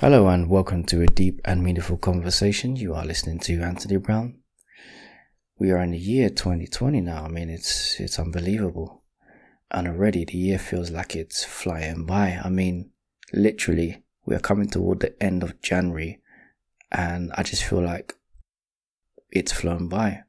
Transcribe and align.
Hello 0.00 0.28
and 0.28 0.48
welcome 0.48 0.82
to 0.84 1.02
a 1.02 1.06
deep 1.06 1.42
and 1.44 1.62
meaningful 1.62 1.98
conversation. 1.98 2.74
You 2.74 2.94
are 2.94 3.04
listening 3.04 3.38
to 3.40 3.60
Anthony 3.60 3.98
Brown. 3.98 4.38
We 5.58 5.72
are 5.72 5.82
in 5.82 5.90
the 5.90 5.98
year 5.98 6.30
2020 6.30 7.02
now. 7.02 7.24
I 7.24 7.28
mean, 7.28 7.50
it's 7.50 8.00
it's 8.00 8.18
unbelievable, 8.18 9.02
and 9.70 9.86
already 9.86 10.24
the 10.24 10.38
year 10.38 10.58
feels 10.58 10.90
like 10.90 11.14
it's 11.14 11.44
flying 11.44 12.06
by. 12.06 12.40
I 12.42 12.48
mean, 12.48 12.92
literally, 13.34 14.02
we 14.24 14.34
are 14.34 14.40
coming 14.40 14.70
toward 14.70 15.00
the 15.00 15.22
end 15.22 15.42
of 15.42 15.60
January, 15.60 16.22
and 16.90 17.30
I 17.34 17.42
just 17.42 17.64
feel 17.64 17.82
like 17.82 18.14
it's 19.30 19.52
flown 19.52 19.90
by. 19.90 20.22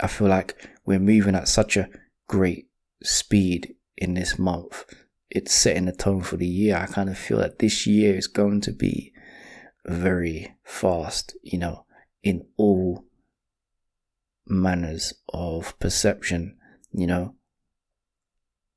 I 0.00 0.06
feel 0.06 0.28
like 0.28 0.56
we're 0.86 0.98
moving 0.98 1.34
at 1.34 1.48
such 1.48 1.76
a 1.76 1.90
great 2.28 2.68
speed 3.02 3.74
in 3.94 4.14
this 4.14 4.38
month 4.38 4.86
it's 5.34 5.54
setting 5.54 5.86
the 5.86 5.92
tone 5.92 6.20
for 6.20 6.36
the 6.36 6.46
year. 6.46 6.76
I 6.76 6.86
kind 6.86 7.08
of 7.08 7.16
feel 7.16 7.38
that 7.38 7.58
this 7.58 7.86
year 7.86 8.14
is 8.14 8.26
going 8.26 8.60
to 8.62 8.72
be 8.72 9.12
very 9.86 10.54
fast, 10.62 11.34
you 11.42 11.58
know, 11.58 11.86
in 12.22 12.46
all 12.58 13.06
manners 14.46 15.14
of 15.32 15.78
perception, 15.78 16.58
you 16.92 17.06
know. 17.06 17.34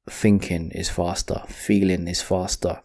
Thinking 0.09 0.71
is 0.71 0.89
faster, 0.89 1.43
feeling 1.47 2.07
is 2.07 2.21
faster. 2.21 2.81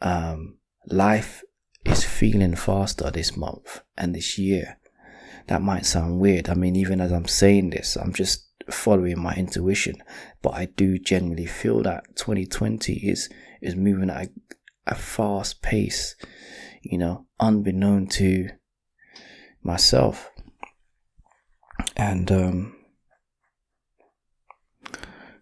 Um, 0.00 0.58
life 0.86 1.42
is 1.84 2.04
feeling 2.04 2.54
faster 2.54 3.10
this 3.10 3.36
month 3.36 3.80
and 3.96 4.14
this 4.14 4.38
year. 4.38 4.77
That 5.48 5.62
might 5.62 5.86
sound 5.86 6.20
weird. 6.20 6.48
I 6.48 6.54
mean, 6.54 6.76
even 6.76 7.00
as 7.00 7.10
I'm 7.10 7.26
saying 7.26 7.70
this, 7.70 7.96
I'm 7.96 8.12
just 8.12 8.46
following 8.70 9.20
my 9.20 9.34
intuition, 9.34 9.96
but 10.42 10.50
I 10.50 10.66
do 10.66 10.98
genuinely 10.98 11.46
feel 11.46 11.82
that 11.82 12.16
2020 12.16 12.92
is 12.94 13.28
is 13.60 13.74
moving 13.74 14.10
at 14.10 14.26
a, 14.26 14.30
a 14.86 14.94
fast 14.94 15.62
pace, 15.62 16.14
you 16.82 16.98
know, 16.98 17.26
unbeknown 17.40 18.06
to 18.08 18.50
myself. 19.62 20.30
And 21.96 22.30
um 22.30 22.76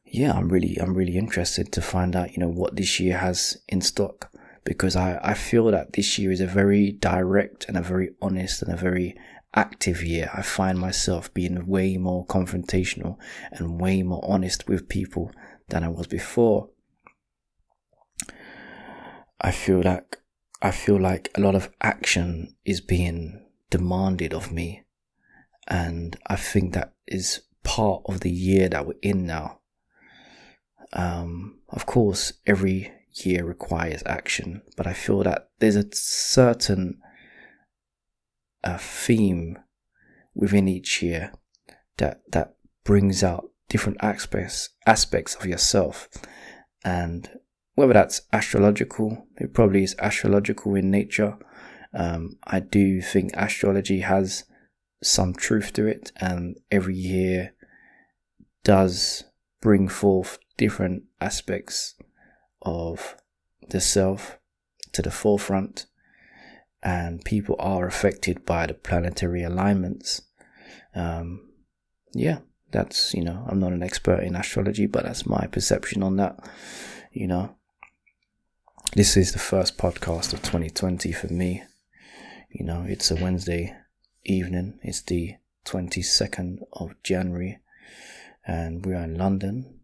yeah, 0.05 0.33
I'm 0.33 0.49
really 0.49 0.77
I'm 0.81 0.95
really 0.95 1.19
interested 1.19 1.73
to 1.73 1.83
find 1.83 2.15
out, 2.15 2.33
you 2.33 2.39
know, 2.39 2.49
what 2.49 2.77
this 2.77 3.01
year 3.01 3.19
has 3.19 3.59
in 3.69 3.81
stock 3.81 4.31
because 4.65 4.97
I, 4.97 5.19
I 5.23 5.35
feel 5.35 5.71
that 5.71 5.93
this 5.95 6.19
year 6.19 6.31
is 6.31 6.41
a 6.41 6.47
very 6.47 6.93
direct 6.93 7.67
and 7.69 7.77
a 7.77 7.83
very 7.83 8.11
honest 8.21 8.63
and 8.63 8.73
a 8.73 8.77
very 8.77 9.17
active 9.57 10.05
year, 10.05 10.31
I 10.33 10.43
find 10.43 10.79
myself 10.79 11.33
being 11.33 11.67
way 11.67 11.97
more 11.97 12.27
confrontational 12.27 13.17
and 13.51 13.81
way 13.81 14.03
more 14.03 14.23
honest 14.23 14.69
with 14.69 14.89
people 14.89 15.33
than 15.69 15.83
I 15.83 15.89
was 15.89 16.07
before. 16.07 16.69
I 19.41 19.51
feel 19.51 19.83
like 19.83 20.19
I 20.63 20.71
feel 20.71 20.99
like 21.01 21.31
a 21.35 21.41
lot 21.41 21.55
of 21.55 21.71
action 21.83 22.55
is 22.65 22.81
being 22.81 23.45
demanded 23.71 24.33
of 24.33 24.53
me. 24.53 24.85
And 25.69 26.17
I 26.27 26.37
think 26.37 26.73
that 26.73 26.95
is 27.07 27.43
part 27.63 28.03
of 28.07 28.21
the 28.21 28.31
year 28.31 28.69
that 28.69 28.87
we're 28.87 28.95
in 29.03 29.27
now. 29.27 29.61
Um, 30.93 31.59
of 31.69 31.85
course, 31.85 32.33
every 32.47 32.93
year 33.13 33.45
requires 33.45 34.03
action, 34.07 34.63
but 34.77 34.87
I 34.87 34.93
feel 34.93 35.23
that 35.25 35.51
there's 35.59 35.77
a 35.77 35.85
certain 35.93 37.01
a 38.67 38.77
theme 38.79 39.59
within 40.35 40.67
each 40.67 41.01
year 41.01 41.33
that 41.99 42.21
that 42.33 42.57
brings 42.85 43.23
out 43.23 43.49
different 43.69 43.99
aspects 44.03 44.71
aspects 44.87 45.37
of 45.37 45.47
yourself. 45.47 46.09
And 46.85 47.31
whether 47.75 47.93
that's 47.93 48.23
astrological 48.33 49.27
it 49.37 49.55
probably 49.55 49.85
is 49.85 49.95
astrological 49.99 50.75
in 50.75 50.91
nature. 50.91 51.39
Um, 51.95 52.37
i 52.45 52.61
do 52.61 53.01
think 53.01 53.31
astrology 53.35 54.01
has 54.01 54.45
some 55.03 55.33
truth 55.33 55.73
to 55.75 55.87
it 55.87 56.13
and 56.21 56.59
every 56.71 56.97
year 56.97 57.55
does 58.65 59.25
bring 59.63 59.89
forth 59.89 60.39
different 60.59 61.05
aspects 61.21 61.95
of 62.61 63.17
the 63.71 63.81
self 63.81 64.39
to 64.93 65.01
the 65.01 65.11
forefront 65.11 65.87
and 66.83 67.25
people 67.25 67.57
are 67.59 67.87
affected 67.87 68.45
by 68.45 68.67
the 68.67 68.75
planetary 68.75 69.43
alignments. 69.43 70.23
Um, 70.95 71.49
yeah, 72.13 72.39
that's, 72.71 73.15
you 73.15 73.25
know, 73.25 73.45
I'm 73.49 73.59
not 73.59 73.73
an 73.73 73.83
expert 73.83 74.23
in 74.23 74.37
astrology, 74.37 74.87
but 74.87 75.05
that's 75.05 75.27
my 75.27 75.47
perception 75.47 76.03
on 76.03 76.17
that. 76.17 76.39
You 77.13 77.27
know, 77.27 77.57
this 78.95 79.17
is 79.17 79.33
the 79.33 79.39
first 79.39 79.79
podcast 79.79 80.33
of 80.33 80.43
2020 80.43 81.13
for 81.13 81.29
me. 81.29 81.63
You 82.51 82.65
know, 82.65 82.85
it's 82.87 83.11
a 83.11 83.17
Wednesday 83.17 83.75
evening, 84.25 84.79
it's 84.83 85.03
the 85.03 85.35
22nd 85.65 86.59
of 86.73 86.95
January, 87.03 87.59
and 88.47 88.85
we're 88.87 89.03
in 89.03 89.19
London. 89.19 89.81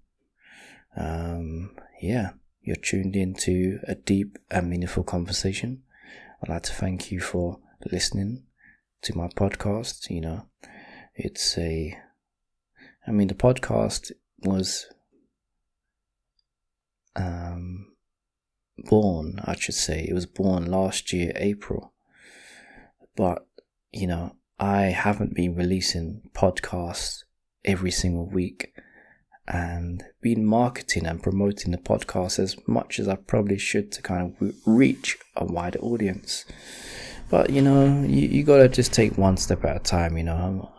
Um, 0.96 1.76
yeah, 2.00 2.30
you're 2.62 2.76
tuned 2.76 3.16
into 3.16 3.80
a 3.88 3.94
deep 3.94 4.38
and 4.50 4.70
meaningful 4.70 5.04
conversation 5.04 5.82
I'd 6.42 6.48
like 6.48 6.62
to 6.64 6.72
thank 6.72 7.12
you 7.12 7.20
for 7.20 7.60
listening 7.92 8.42
to 9.02 9.16
my 9.16 9.28
podcast. 9.28 10.10
You 10.10 10.22
know, 10.22 10.46
it's 11.14 11.56
a, 11.56 11.96
I 13.06 13.12
mean, 13.12 13.28
the 13.28 13.34
podcast 13.34 14.10
was 14.40 14.86
um, 17.14 17.92
born, 18.76 19.38
I 19.44 19.54
should 19.54 19.76
say, 19.76 20.04
it 20.08 20.14
was 20.14 20.26
born 20.26 20.66
last 20.66 21.12
year, 21.12 21.30
April. 21.36 21.92
But, 23.14 23.46
you 23.92 24.08
know, 24.08 24.34
I 24.58 24.86
haven't 24.86 25.36
been 25.36 25.54
releasing 25.54 26.22
podcasts 26.34 27.22
every 27.64 27.92
single 27.92 28.28
week 28.28 28.71
and 29.52 30.02
been 30.22 30.46
marketing 30.46 31.06
and 31.06 31.22
promoting 31.22 31.72
the 31.72 31.78
podcast 31.78 32.38
as 32.38 32.56
much 32.66 32.98
as 32.98 33.06
I 33.06 33.16
probably 33.16 33.58
should 33.58 33.92
to 33.92 34.02
kind 34.02 34.34
of 34.40 34.54
reach 34.66 35.18
a 35.36 35.44
wider 35.44 35.78
audience. 35.80 36.46
But 37.28 37.50
you 37.50 37.60
know, 37.60 38.02
you, 38.02 38.28
you 38.28 38.42
gotta 38.44 38.68
just 38.68 38.92
take 38.92 39.18
one 39.18 39.36
step 39.36 39.64
at 39.64 39.76
a 39.76 39.80
time. 39.80 40.16
You 40.16 40.24
know, 40.24 40.72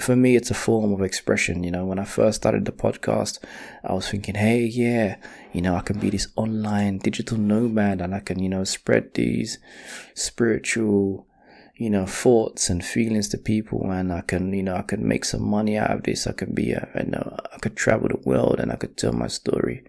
for 0.00 0.16
me, 0.16 0.36
it's 0.36 0.50
a 0.50 0.54
form 0.54 0.92
of 0.92 1.02
expression. 1.02 1.64
You 1.64 1.70
know, 1.70 1.84
when 1.84 1.98
I 1.98 2.04
first 2.04 2.36
started 2.36 2.64
the 2.64 2.72
podcast, 2.72 3.38
I 3.84 3.92
was 3.92 4.10
thinking, 4.10 4.36
hey, 4.36 4.64
yeah, 4.64 5.16
you 5.52 5.60
know, 5.60 5.74
I 5.74 5.80
can 5.80 5.98
be 5.98 6.10
this 6.10 6.28
online 6.36 6.98
digital 6.98 7.36
nomad 7.36 8.00
and 8.00 8.14
I 8.14 8.20
can, 8.20 8.38
you 8.38 8.48
know, 8.48 8.64
spread 8.64 9.12
these 9.14 9.58
spiritual 10.14 11.26
you 11.82 11.90
know, 11.90 12.06
thoughts 12.06 12.70
and 12.70 12.84
feelings 12.84 13.28
to 13.30 13.36
people, 13.36 13.90
and 13.90 14.12
I 14.12 14.20
can, 14.20 14.52
you 14.52 14.62
know, 14.62 14.76
I 14.76 14.82
can 14.82 15.06
make 15.06 15.24
some 15.24 15.42
money 15.42 15.76
out 15.76 15.90
of 15.90 16.04
this. 16.04 16.28
I 16.28 16.32
could 16.32 16.54
be, 16.54 16.70
a, 16.70 16.88
I 16.94 17.02
know, 17.02 17.36
I 17.52 17.58
could 17.58 17.76
travel 17.76 18.06
the 18.06 18.20
world 18.24 18.60
and 18.60 18.70
I 18.70 18.76
could 18.76 18.96
tell 18.96 19.12
my 19.12 19.26
story. 19.26 19.82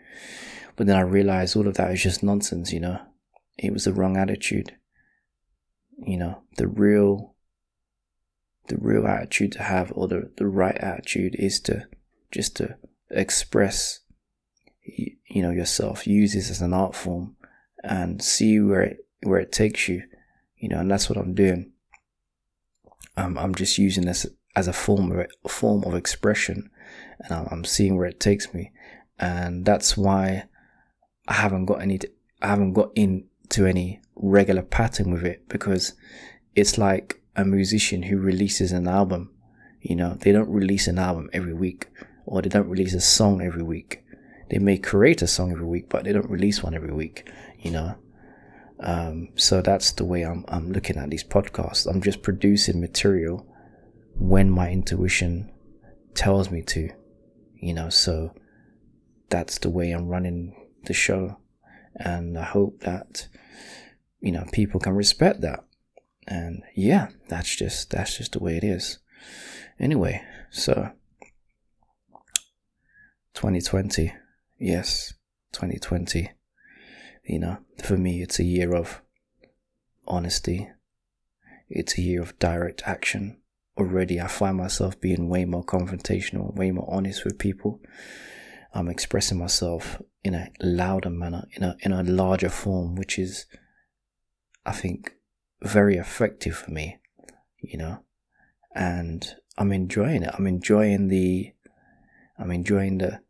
But 0.75 0.87
then 0.87 0.95
I 0.95 1.01
realized 1.01 1.55
all 1.55 1.67
of 1.67 1.75
that 1.75 1.91
is 1.91 2.01
just 2.01 2.23
nonsense, 2.23 2.73
you 2.73 2.79
know. 2.79 2.99
It 3.59 3.73
was 3.73 3.85
the 3.85 3.93
wrong 3.93 4.17
attitude. 4.17 4.75
You 6.03 6.17
know, 6.17 6.41
the 6.57 6.67
real, 6.67 7.35
the 8.69 8.77
real 8.77 9.05
attitude 9.05 9.51
to 9.51 9.61
have, 9.61 9.91
or 9.93 10.07
the, 10.07 10.31
the 10.37 10.47
right 10.47 10.75
attitude 10.75 11.35
is 11.37 11.59
to 11.61 11.85
just 12.31 12.55
to 12.55 12.75
express, 13.11 13.99
you 14.83 15.43
know, 15.43 15.51
yourself. 15.51 16.07
Use 16.07 16.33
this 16.33 16.49
as 16.49 16.59
an 16.59 16.73
art 16.73 16.95
form 16.95 17.35
and 17.83 18.19
see 18.19 18.59
where 18.59 18.81
it, 18.81 19.05
where 19.21 19.39
it 19.39 19.51
takes 19.51 19.87
you, 19.87 20.01
you 20.57 20.69
know, 20.69 20.79
and 20.79 20.89
that's 20.89 21.07
what 21.07 21.19
I'm 21.19 21.35
doing 21.35 21.72
um, 23.17 23.37
I'm 23.37 23.55
just 23.55 23.77
using 23.77 24.05
this 24.05 24.25
as 24.55 24.67
a 24.67 24.73
form 24.73 25.11
of 25.11 25.27
a 25.43 25.49
form 25.49 25.83
of 25.83 25.95
expression, 25.95 26.69
and 27.19 27.47
I'm 27.51 27.63
seeing 27.63 27.97
where 27.97 28.07
it 28.07 28.19
takes 28.19 28.53
me, 28.53 28.71
and 29.19 29.65
that's 29.65 29.95
why 29.97 30.45
I 31.27 31.33
haven't 31.33 31.65
got 31.65 31.81
any. 31.81 31.99
I 32.41 32.47
haven't 32.47 32.73
got 32.73 32.91
into 32.95 33.65
any 33.65 34.01
regular 34.15 34.61
pattern 34.61 35.11
with 35.11 35.23
it 35.23 35.47
because 35.47 35.93
it's 36.55 36.77
like 36.77 37.21
a 37.35 37.45
musician 37.45 38.03
who 38.03 38.17
releases 38.17 38.71
an 38.71 38.87
album. 38.87 39.31
You 39.81 39.95
know, 39.95 40.15
they 40.15 40.31
don't 40.31 40.49
release 40.49 40.87
an 40.87 40.99
album 40.99 41.29
every 41.33 41.53
week, 41.53 41.87
or 42.25 42.41
they 42.41 42.49
don't 42.49 42.69
release 42.69 42.93
a 42.93 43.01
song 43.01 43.41
every 43.41 43.63
week. 43.63 44.03
They 44.49 44.59
may 44.59 44.77
create 44.77 45.21
a 45.21 45.27
song 45.27 45.51
every 45.51 45.65
week, 45.65 45.89
but 45.89 46.03
they 46.03 46.13
don't 46.13 46.29
release 46.29 46.61
one 46.63 46.73
every 46.73 46.93
week. 46.93 47.29
You 47.59 47.71
know, 47.71 47.95
um, 48.83 49.29
so 49.35 49.61
that's 49.61 49.93
the 49.93 50.03
way 50.03 50.23
I'm, 50.23 50.43
I'm 50.49 50.71
looking 50.71 50.97
at 50.97 51.09
these 51.09 51.23
podcasts. 51.23 51.87
I'm 51.87 52.01
just 52.01 52.21
producing 52.21 52.81
material 52.81 53.47
when 54.15 54.49
my 54.49 54.69
intuition 54.69 55.49
tells 56.13 56.51
me 56.51 56.61
to, 56.63 56.89
you 57.55 57.73
know, 57.73 57.89
so 57.89 58.35
that's 59.29 59.57
the 59.57 59.69
way 59.69 59.91
I'm 59.91 60.09
running 60.09 60.53
the 60.83 60.93
show. 60.93 61.37
And 61.95 62.37
I 62.37 62.43
hope 62.43 62.81
that, 62.81 63.27
you 64.19 64.33
know, 64.33 64.45
people 64.51 64.81
can 64.81 64.93
respect 64.93 65.39
that. 65.41 65.63
And 66.27 66.63
yeah, 66.75 67.09
that's 67.29 67.55
just, 67.55 67.89
that's 67.91 68.17
just 68.17 68.33
the 68.33 68.39
way 68.39 68.57
it 68.57 68.65
is. 68.65 68.99
Anyway, 69.79 70.21
so 70.51 70.91
2020. 73.33 74.13
Yes, 74.59 75.13
2020 75.53 76.31
you 77.23 77.39
know, 77.39 77.57
for 77.83 77.97
me, 77.97 78.21
it's 78.21 78.39
a 78.39 78.43
year 78.43 78.75
of 78.75 79.01
honesty. 80.07 80.69
It's 81.69 81.97
a 81.97 82.01
year 82.01 82.21
of 82.21 82.37
direct 82.39 82.83
action. 82.85 83.37
Already, 83.77 84.21
I 84.21 84.27
find 84.27 84.57
myself 84.57 84.99
being 84.99 85.29
way 85.29 85.45
more 85.45 85.65
confrontational, 85.65 86.55
way 86.55 86.71
more 86.71 86.87
honest 86.91 87.25
with 87.25 87.39
people. 87.39 87.81
I'm 88.73 88.89
expressing 88.89 89.37
myself 89.37 90.01
in 90.23 90.35
a 90.35 90.49
louder 90.59 91.09
manner, 91.09 91.47
in 91.53 91.63
a 91.63 91.75
in 91.81 91.91
a 91.91 92.03
larger 92.03 92.49
form, 92.49 92.95
which 92.95 93.17
is, 93.17 93.45
I 94.65 94.71
think, 94.73 95.13
very 95.61 95.97
effective 95.97 96.55
for 96.55 96.71
me. 96.71 96.97
You 97.59 97.77
know, 97.77 98.03
and 98.75 99.35
I'm 99.57 99.71
enjoying 99.71 100.23
it. 100.23 100.31
I'm 100.33 100.47
enjoying 100.47 101.07
the, 101.07 101.53
I'm 102.37 102.51
enjoying 102.51 102.97
the, 102.97 103.21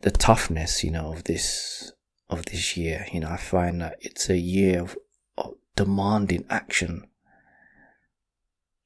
the 0.00 0.10
toughness, 0.10 0.82
you 0.82 0.90
know, 0.90 1.12
of 1.12 1.24
this 1.24 1.92
of 2.32 2.46
this 2.46 2.76
year. 2.76 3.06
You 3.12 3.20
know, 3.20 3.30
I 3.30 3.36
find 3.36 3.80
that 3.80 3.98
it's 4.00 4.28
a 4.28 4.36
year 4.36 4.80
of, 4.80 4.96
of 5.36 5.54
demanding 5.76 6.44
action, 6.50 7.06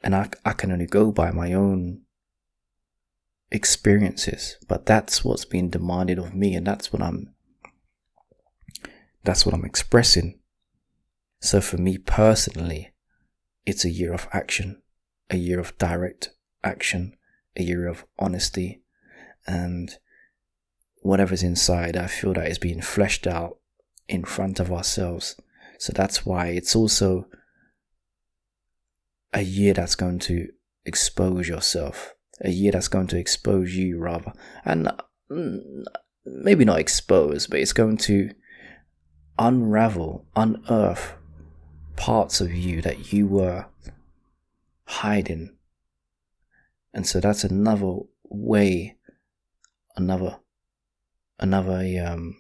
and 0.02 0.14
I 0.14 0.31
I 0.44 0.52
can 0.52 0.72
only 0.72 0.87
go 0.87 1.12
by 1.12 1.31
my 1.31 1.52
own 1.52 2.02
experiences, 3.50 4.56
but 4.69 4.87
that's 4.87 5.25
what's 5.25 5.44
being 5.44 5.70
demanded 5.70 6.19
of 6.19 6.34
me, 6.34 6.54
and 6.54 6.66
that's 6.66 6.93
what 6.93 7.02
I'm. 7.02 7.34
That's 9.25 9.44
what 9.44 9.54
I'm 9.54 9.64
expressing. 9.64 10.38
So 11.40 11.60
for 11.60 11.78
me 11.78 11.98
personally, 11.98 12.93
it's 13.64 13.84
a 13.84 13.90
year 13.90 14.12
of 14.12 14.28
action 14.32 14.82
a 15.31 15.37
year 15.37 15.58
of 15.58 15.76
direct 15.78 16.31
action, 16.62 17.16
a 17.56 17.62
year 17.62 17.87
of 17.87 18.04
honesty, 18.19 18.82
and 19.46 19.98
whatever's 21.06 21.43
inside, 21.43 21.97
I 21.97 22.06
feel 22.06 22.35
that 22.35 22.49
is 22.49 22.58
being 22.58 22.81
fleshed 22.81 23.26
out 23.26 23.58
in 24.08 24.25
front 24.25 24.61
of 24.61 24.73
ourselves. 24.73 25.37
So 25.79 25.93
that's 25.93 26.25
why 26.25 26.49
it's 26.49 26.75
also 26.75 27.26
a 29.32 29.43
year 29.43 29.75
that's 29.75 29.94
going 29.94 30.19
to 30.20 30.49
expose 30.85 31.49
yourself, 31.49 32.14
a 32.41 32.50
year 32.50 32.73
that's 32.73 32.88
going 32.88 33.06
to 33.08 33.19
expose 33.19 33.75
you, 33.75 33.99
rather. 33.99 34.32
And 34.64 34.91
mm, 35.31 35.85
maybe 36.25 36.64
not 36.64 36.79
expose, 36.79 37.47
but 37.47 37.61
it's 37.61 37.73
going 37.73 37.99
to 37.99 38.31
unravel, 39.38 40.26
unearth 40.35 41.14
parts 41.97 42.41
of 42.41 42.53
you 42.53 42.81
that 42.82 43.12
you 43.12 43.26
were 43.26 43.67
hiding. 44.85 45.56
And 46.94 47.06
so 47.06 47.20
that's 47.20 47.44
another 47.44 47.99
way, 48.25 48.97
another, 49.97 50.38
another, 51.38 51.82
um, 52.06 52.36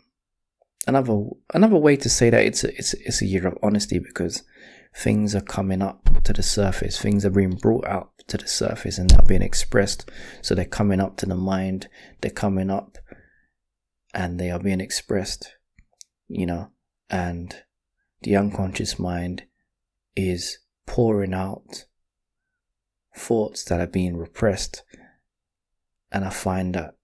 another, 0.86 1.24
another 1.52 1.76
way 1.76 1.96
to 1.96 2.08
say 2.08 2.30
that 2.30 2.44
it's 2.44 2.64
a, 2.64 2.76
it's, 2.76 2.94
it's 2.94 3.22
a 3.22 3.26
year 3.26 3.46
of 3.46 3.58
honesty 3.62 3.98
because 3.98 4.42
things 4.94 5.34
are 5.34 5.42
coming 5.42 5.82
up 5.82 6.22
to 6.24 6.32
the 6.32 6.42
surface. 6.42 6.98
Things 6.98 7.24
are 7.24 7.30
being 7.30 7.56
brought 7.56 7.86
out 7.86 8.10
to 8.28 8.36
the 8.36 8.46
surface 8.46 8.98
and 8.98 9.10
they're 9.10 9.26
being 9.26 9.42
expressed. 9.42 10.10
So 10.42 10.54
they're 10.54 10.64
coming 10.64 11.00
up 11.00 11.16
to 11.18 11.26
the 11.26 11.34
mind. 11.34 11.88
They're 12.20 12.30
coming 12.30 12.70
up 12.70 12.98
and 14.14 14.40
they 14.40 14.50
are 14.50 14.58
being 14.58 14.80
expressed, 14.80 15.52
you 16.28 16.46
know, 16.46 16.70
and 17.10 17.54
the 18.22 18.36
unconscious 18.36 18.98
mind 18.98 19.44
is 20.16 20.58
pouring 20.86 21.34
out 21.34 21.84
thoughts 23.14 23.64
that 23.64 23.80
are 23.80 23.86
being 23.86 24.16
repressed. 24.16 24.82
And 26.10 26.24
I 26.24 26.30
find 26.30 26.74
that 26.74 26.95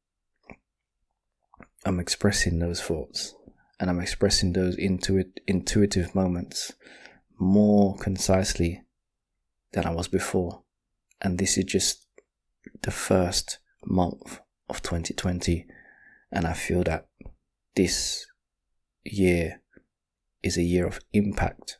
I'm 1.84 1.99
expressing 1.99 2.58
those 2.58 2.81
thoughts 2.81 3.34
and 3.81 3.90
I'm 3.90 4.00
expressing 4.00 4.52
those 4.52 4.76
intuit- 4.76 5.38
intuitive 5.46 6.14
moments 6.14 6.73
more 7.38 7.96
concisely 7.96 8.84
than 9.73 9.87
I 9.87 9.90
was 9.90 10.08
before. 10.08 10.62
And 11.20 11.38
this 11.38 11.58
is 11.58 11.64
just 11.64 12.06
the 12.82 12.90
first 12.90 13.58
month 13.84 14.40
of 14.69 14.82
2020. 14.82 15.67
And 16.31 16.46
I 16.46 16.52
feel 16.52 16.84
that 16.84 17.08
this 17.75 18.26
year 19.05 19.61
is 20.43 20.56
a 20.56 20.62
year 20.62 20.87
of 20.87 21.00
impact 21.12 21.78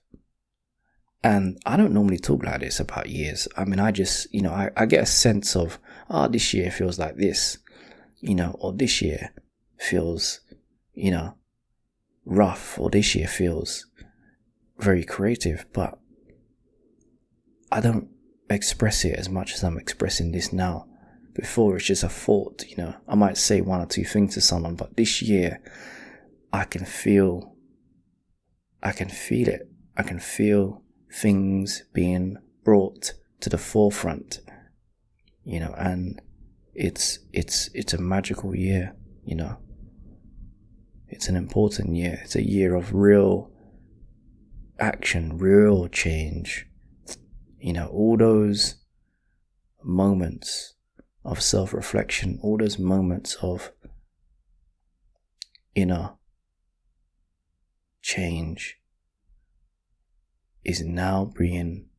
and 1.25 1.58
I 1.64 1.76
don't 1.76 1.93
normally 1.93 2.19
talk 2.19 2.43
like 2.44 2.60
this 2.60 2.81
about 2.81 3.08
years. 3.08 3.46
I 3.56 3.64
mean, 3.64 3.78
I 3.78 3.93
just, 3.93 4.32
you 4.34 4.43
know, 4.43 4.50
I, 4.50 4.70
I 4.76 4.87
get 4.87 5.02
a 5.02 5.06
sense 5.06 5.55
of, 5.55 5.78
oh, 6.10 6.26
this 6.26 6.52
year 6.52 6.70
feels 6.70 6.98
like 6.98 7.16
this, 7.16 7.58
you 8.20 8.34
know, 8.34 8.56
or 8.58 8.72
this 8.72 9.00
year 9.00 9.32
feels, 9.82 10.40
you 10.94 11.11
know, 11.11 11.34
rough, 12.25 12.79
or 12.79 12.90
this 12.90 13.14
year 13.14 13.26
feels 13.26 13.87
very 14.79 15.05
creative, 15.05 15.67
but 15.73 15.99
I 17.70 17.81
don't 17.81 18.08
express 18.50 19.05
it 19.05 19.19
as 19.19 19.29
much 19.29 19.55
as 19.55 19.64
I'm 19.64 19.79
expressing 19.79 20.32
this 20.32 20.52
now. 20.52 20.87
Before 21.34 21.76
it's 21.76 21.87
just 21.87 22.02
a 22.02 22.08
thought, 22.08 22.64
you 22.69 22.76
know, 22.76 22.94
I 23.08 23.14
might 23.14 23.38
say 23.38 23.62
one 23.62 23.81
or 23.81 23.87
two 23.87 24.05
things 24.05 24.34
to 24.34 24.40
someone, 24.40 24.75
but 24.75 24.96
this 24.96 25.23
year 25.23 25.62
I 26.52 26.64
can 26.64 26.84
feel, 26.84 27.56
I 28.82 28.93
can 28.93 29.08
feel 29.08 29.49
it. 29.49 29.62
I 29.96 30.02
can 30.02 30.20
feel 30.20 30.82
things 31.11 31.84
being 31.94 32.37
brought 32.64 33.14
to 33.40 33.49
the 33.49 33.58
forefront, 33.58 34.40
you 35.44 35.58
know, 35.61 35.75
and 35.79 36.20
it's, 36.75 37.19
it's, 37.32 37.70
it's 37.73 37.94
a 37.94 38.00
magical 38.00 38.55
year, 38.55 38.94
you 39.25 39.34
know. 39.34 39.56
It's 41.12 41.28
an 41.28 41.36
important 41.36 41.94
year. 41.94 42.20
It's 42.24 42.36
a 42.36 42.42
year 42.42 42.74
of 42.74 42.94
real 42.94 43.50
action, 44.78 45.36
real 45.36 45.86
change. 45.88 46.66
You 47.60 47.74
know, 47.74 47.88
all 47.88 48.16
those 48.16 48.76
moments 49.84 50.74
of 51.22 51.42
self 51.42 51.74
reflection, 51.74 52.38
all 52.42 52.56
those 52.56 52.78
moments 52.78 53.36
of 53.42 53.72
inner 55.74 56.14
change 58.00 58.78
is 60.64 60.80
now 60.80 61.30
being 61.36 61.90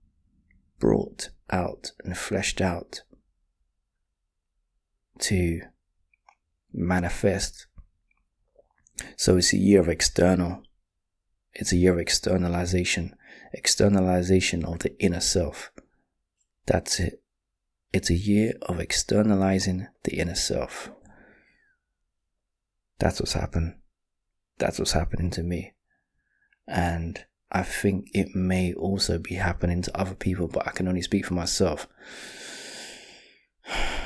brought 0.80 1.30
out 1.52 1.92
and 2.04 2.18
fleshed 2.18 2.62
out 2.62 3.02
to 5.20 5.62
manifest. 6.74 7.68
So 9.16 9.38
it's 9.38 9.54
a 9.54 9.58
year 9.58 9.80
of 9.80 9.90
external, 9.90 10.64
it's 11.54 11.72
a 11.72 11.78
year 11.78 11.94
of 11.94 12.00
externalization, 12.00 13.16
externalization 13.54 14.66
of 14.66 14.80
the 14.80 15.00
inner 15.00 15.20
self. 15.20 15.72
That's 16.66 17.00
it. 17.00 17.22
It's 17.92 18.10
a 18.10 18.16
year 18.16 18.54
of 18.64 18.80
externalizing 18.80 19.88
the 20.04 20.18
inner 20.18 20.36
self. 20.36 20.90
That's 23.00 23.20
what's 23.20 23.34
happened. 23.34 23.76
That's 24.58 24.80
what's 24.80 24.94
happening 24.94 25.30
to 25.32 25.44
me. 25.44 25.74
And 26.68 27.24
I 27.52 27.64
think 27.64 28.08
it 28.14 28.34
may 28.34 28.74
also 28.74 29.20
be 29.20 29.36
happening 29.36 29.82
to 29.84 30.00
other 30.00 30.16
people, 30.16 30.48
but 30.48 30.68
I 30.68 30.72
can 30.72 30.88
only 30.88 31.02
speak 31.02 31.26
for 31.26 31.34
myself. 31.34 31.88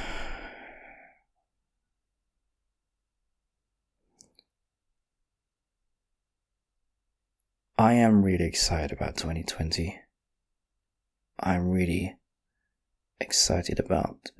I 7.79 7.93
am 7.93 8.23
really 8.23 8.45
excited 8.45 8.91
about 8.91 9.17
2020. 9.17 9.99
I'm 11.39 11.69
really 11.69 12.17
excited 13.19 13.79
about 13.79 14.31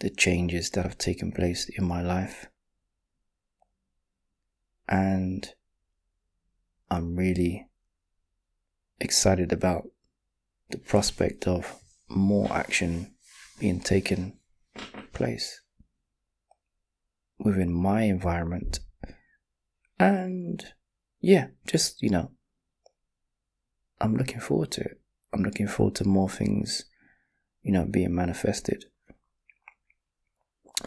the 0.00 0.10
changes 0.10 0.68
that 0.70 0.82
have 0.82 0.98
taken 0.98 1.32
place 1.32 1.66
in 1.66 1.86
my 1.86 2.02
life. 2.02 2.48
And 4.86 5.50
I'm 6.90 7.16
really 7.16 7.68
excited 9.00 9.50
about 9.50 9.84
the 10.68 10.78
prospect 10.78 11.46
of 11.48 11.80
more 12.06 12.52
action 12.52 13.14
being 13.58 13.80
taken 13.80 14.38
place 15.14 15.62
within 17.38 17.72
my 17.72 18.02
environment. 18.02 18.80
And 19.98 20.62
yeah, 21.26 21.48
just, 21.66 22.02
you 22.02 22.10
know, 22.10 22.30
I'm 24.00 24.16
looking 24.16 24.40
forward 24.40 24.70
to 24.72 24.82
it. 24.82 25.00
I'm 25.32 25.42
looking 25.42 25.68
forward 25.68 25.94
to 25.96 26.04
more 26.08 26.28
things, 26.28 26.84
you 27.62 27.72
know, 27.72 27.84
being 27.84 28.14
manifested. 28.14 28.86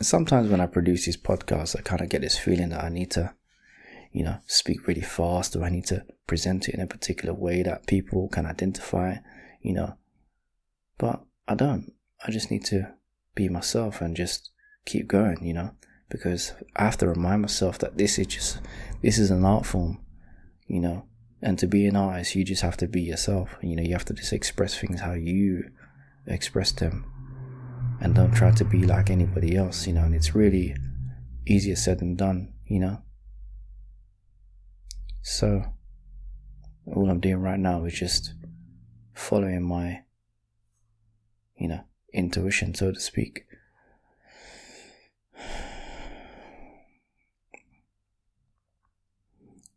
Sometimes 0.02 0.50
when 0.50 0.62
I 0.62 0.68
produce 0.68 1.06
these 1.06 1.18
podcasts, 1.18 1.78
I 1.78 1.82
kind 1.82 2.02
of 2.02 2.10
get 2.10 2.22
this 2.22 2.38
feeling 2.38 2.70
that 2.70 2.84
I 2.84 2.90
need 2.90 3.12
to 3.12 3.34
you 4.12 4.24
know, 4.24 4.38
speak 4.48 4.88
really 4.88 5.02
fast 5.02 5.56
or 5.56 5.64
I 5.64 5.70
need 5.70 5.86
to 5.88 6.06
present 6.26 6.68
it 6.68 6.76
in 6.76 6.82
a 6.82 6.88
particular 6.88 7.34
way 7.34 7.64
that 7.64 7.88
people 7.88 8.28
can 8.28 8.46
identify, 8.46 9.18
you 9.62 9.74
know. 9.74 9.96
But 10.98 11.22
I 11.48 11.56
don't. 11.56 11.94
I 12.26 12.32
just 12.32 12.52
need 12.52 12.66
to 12.66 12.94
be 13.36 13.50
myself 13.50 14.02
and 14.02 14.16
just 14.16 14.50
keep 14.86 15.08
going, 15.08 15.46
you 15.46 15.54
know, 15.54 15.72
because 16.10 16.54
I 16.76 16.86
have 16.86 16.98
to 16.98 17.08
remind 17.08 17.42
myself 17.42 17.78
that 17.80 17.98
this 17.98 18.18
is 18.18 18.28
just, 18.28 18.60
this 19.02 19.20
is 19.20 19.32
an 19.32 19.46
art 19.46 19.66
form, 19.66 20.00
you 20.70 20.80
know, 20.80 21.06
And 21.42 21.58
to 21.60 21.68
be 21.68 21.86
an 21.88 21.96
artist, 21.96 22.36
you 22.36 22.44
just 22.44 22.62
have 22.62 22.78
to 22.78 22.88
be 22.88 23.02
yourself. 23.02 23.56
You 23.62 23.76
know, 23.76 23.84
you 23.84 23.94
have 23.94 24.06
to 24.06 24.14
just 24.14 24.34
express 24.34 24.78
things 24.78 25.00
how 25.00 25.14
you 25.14 25.72
express 26.28 26.72
them. 26.72 27.06
And 28.02 28.14
don't 28.14 28.34
try 28.34 28.52
to 28.52 28.66
be 28.66 28.86
like 28.86 29.10
anybody 29.10 29.56
else, 29.56 29.88
you 29.88 29.94
know, 29.94 30.04
and 30.04 30.14
it's 30.14 30.36
really 30.36 30.76
easier 31.48 31.76
said 31.76 32.00
than 32.00 32.16
done, 32.16 32.54
you 32.66 32.80
know. 32.80 33.02
So, 35.22 35.64
all 36.86 37.10
I'm 37.10 37.20
doing 37.20 37.42
right 37.42 37.60
now 37.60 37.86
is 37.86 37.94
just 37.98 38.34
following 39.14 39.64
my, 39.64 40.04
you 41.58 41.68
know, 41.68 41.84
intuition, 42.14 42.74
so 42.76 42.92
to 42.92 43.00
speak. 43.00 43.46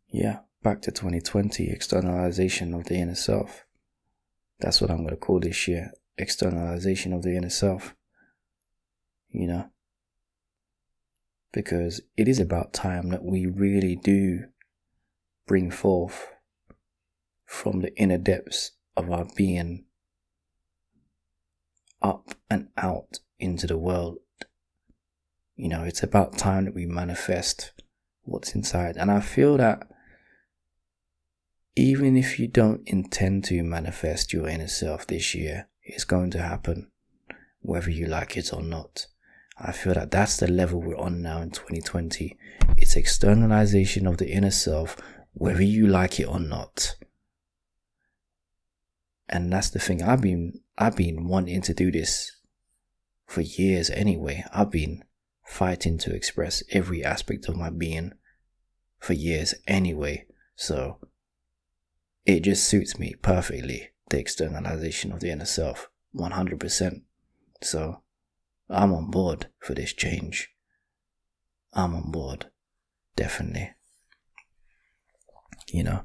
Yeah, 0.09 0.39
back 0.63 0.81
to 0.83 0.91
2020, 0.91 1.69
externalization 1.69 2.73
of 2.73 2.85
the 2.85 2.95
inner 2.95 3.15
self. 3.15 3.65
That's 4.59 4.81
what 4.81 4.89
I'm 4.89 5.03
going 5.03 5.09
to 5.09 5.17
call 5.17 5.39
this 5.39 5.67
year 5.67 5.91
externalization 6.17 7.11
of 7.11 7.23
the 7.23 7.35
inner 7.35 7.49
self. 7.49 7.95
You 9.29 9.47
know? 9.47 9.69
Because 11.51 12.01
it 12.17 12.27
is 12.27 12.39
about 12.39 12.73
time 12.73 13.09
that 13.09 13.23
we 13.23 13.45
really 13.45 13.95
do 13.95 14.45
bring 15.45 15.69
forth 15.69 16.31
from 17.45 17.81
the 17.81 17.95
inner 17.95 18.17
depths 18.17 18.71
of 18.95 19.11
our 19.11 19.27
being 19.35 19.85
up 22.01 22.35
and 22.49 22.69
out 22.77 23.19
into 23.39 23.67
the 23.67 23.77
world. 23.77 24.17
You 25.55 25.69
know, 25.69 25.83
it's 25.83 26.01
about 26.01 26.37
time 26.37 26.65
that 26.65 26.73
we 26.73 26.85
manifest 26.85 27.71
what's 28.23 28.55
inside. 28.55 28.97
And 28.97 29.11
I 29.11 29.19
feel 29.19 29.57
that 29.57 29.87
even 31.75 32.15
if 32.15 32.39
you 32.39 32.47
don't 32.47 32.87
intend 32.87 33.45
to 33.45 33.63
manifest 33.63 34.31
your 34.31 34.47
inner 34.47 34.67
self 34.67 35.07
this 35.07 35.33
year, 35.33 35.67
it's 35.81 36.03
going 36.03 36.31
to 36.31 36.41
happen, 36.41 36.91
whether 37.61 37.89
you 37.89 38.05
like 38.05 38.37
it 38.37 38.53
or 38.53 38.61
not. 38.61 39.07
I 39.57 39.71
feel 39.71 39.93
that 39.93 40.11
that's 40.11 40.37
the 40.37 40.47
level 40.47 40.81
we're 40.81 40.97
on 40.97 41.21
now 41.21 41.41
in 41.41 41.51
2020. 41.51 42.37
It's 42.77 42.95
externalization 42.95 44.07
of 44.07 44.17
the 44.17 44.29
inner 44.29 44.51
self, 44.51 44.97
whether 45.33 45.63
you 45.63 45.87
like 45.87 46.19
it 46.19 46.27
or 46.27 46.39
not. 46.39 46.95
And 49.29 49.51
that's 49.51 49.69
the 49.69 49.79
thing. 49.79 50.03
I've 50.03 50.21
been 50.21 50.61
I've 50.77 50.95
been 50.95 51.27
wanting 51.27 51.61
to 51.61 51.73
do 51.73 51.91
this 51.91 52.31
for 53.25 53.41
years 53.41 53.89
anyway. 53.89 54.43
I've 54.53 54.71
been 54.71 55.03
fighting 55.45 55.97
to 55.99 56.13
express 56.13 56.63
every 56.71 57.03
aspect 57.03 57.47
of 57.47 57.55
my 57.55 57.69
being 57.69 58.13
for 58.99 59.13
years 59.13 59.55
anyway. 59.67 60.25
So 60.55 60.99
it 62.25 62.41
just 62.41 62.65
suits 62.65 62.97
me 62.97 63.15
perfectly, 63.21 63.89
the 64.09 64.19
externalization 64.19 65.11
of 65.11 65.19
the 65.19 65.29
inner 65.29 65.45
self, 65.45 65.89
100%. 66.15 67.01
So, 67.61 68.03
I'm 68.69 68.93
on 68.93 69.09
board 69.11 69.47
for 69.59 69.73
this 69.73 69.93
change. 69.93 70.49
I'm 71.73 71.95
on 71.95 72.11
board, 72.11 72.47
definitely. 73.15 73.71
You 75.67 75.83
know, 75.83 76.03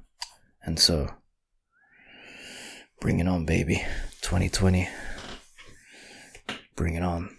and 0.63 0.79
so, 0.79 1.15
bring 3.01 3.19
it 3.21 3.29
on, 3.29 3.45
baby. 3.45 3.85
2020. 4.23 4.89
Bring 6.75 6.95
it 6.95 7.03
on. 7.03 7.37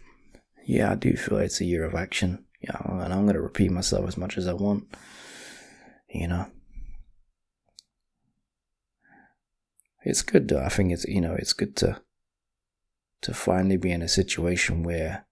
Yeah, 0.65 0.91
I 0.91 0.95
do 0.95 1.15
feel 1.15 1.37
it's 1.37 1.61
a 1.61 1.65
year 1.65 1.85
of 1.85 1.95
action. 1.95 2.45
Yeah, 2.61 2.77
and 2.83 3.13
I'm 3.13 3.23
going 3.23 3.35
to 3.35 3.41
repeat 3.41 3.71
myself 3.71 4.07
as 4.07 4.17
much 4.17 4.37
as 4.37 4.47
I 4.47 4.53
want. 4.53 4.85
You 6.09 6.27
know, 6.27 6.47
it's 10.09 10.23
good 10.23 10.47
though. 10.47 10.61
I 10.61 10.69
think 10.69 10.91
it's 10.91 11.05
you 11.05 11.21
know 11.21 11.35
it's 11.35 11.53
good 11.53 11.75
to 11.77 12.01
to 13.21 13.33
finally 13.33 13.77
be 13.77 13.91
in 13.91 14.01
a 14.01 14.07
situation 14.07 14.83
where 14.83 15.25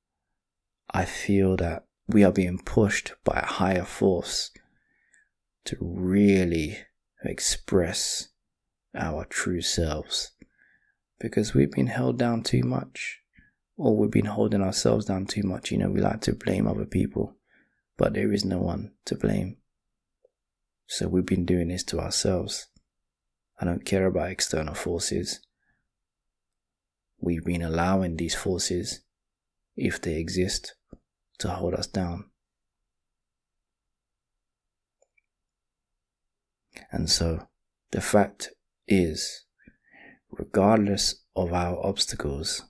I 0.91 1.05
feel 1.05 1.57
that 1.57 1.85
we 2.07 2.23
are 2.23 2.31
being 2.31 2.59
pushed 2.59 3.13
by 3.23 3.39
a 3.39 3.45
higher 3.45 3.83
force 3.83 4.51
to 5.65 5.77
really 5.81 6.77
express 7.23 8.29
our 8.95 9.25
true 9.25 9.61
selves 9.61 10.31
because 11.19 11.53
we've 11.53 11.71
been 11.71 11.87
held 11.87 12.17
down 12.17 12.43
too 12.43 12.63
much 12.63 13.19
or 13.75 13.95
we've 13.95 14.11
been 14.11 14.25
holding 14.25 14.61
ourselves 14.61 15.05
down 15.05 15.25
too 15.25 15.43
much. 15.43 15.71
You 15.71 15.77
know, 15.77 15.89
we 15.89 15.99
like 15.99 16.21
to 16.21 16.33
blame 16.33 16.67
other 16.67 16.85
people, 16.85 17.35
but 17.97 18.13
there 18.13 18.31
is 18.31 18.45
no 18.45 18.59
one 18.59 18.93
to 19.05 19.15
blame. 19.15 19.57
So 20.87 21.07
we've 21.07 21.25
been 21.25 21.45
doing 21.45 21.67
this 21.67 21.83
to 21.85 21.99
ourselves. 21.99 22.67
I 23.59 23.65
don't 23.65 23.85
care 23.85 24.05
about 24.05 24.29
external 24.29 24.75
forces. 24.75 25.41
We've 27.19 27.43
been 27.43 27.63
allowing 27.63 28.17
these 28.17 28.35
forces, 28.35 29.01
if 29.75 29.99
they 29.99 30.19
exist, 30.19 30.75
to 31.39 31.49
hold 31.49 31.73
us 31.73 31.87
down. 31.87 32.25
And 36.91 37.09
so 37.09 37.47
the 37.91 38.01
fact 38.01 38.49
is, 38.87 39.45
regardless 40.31 41.23
of 41.35 41.53
our 41.53 41.83
obstacles, 41.83 42.63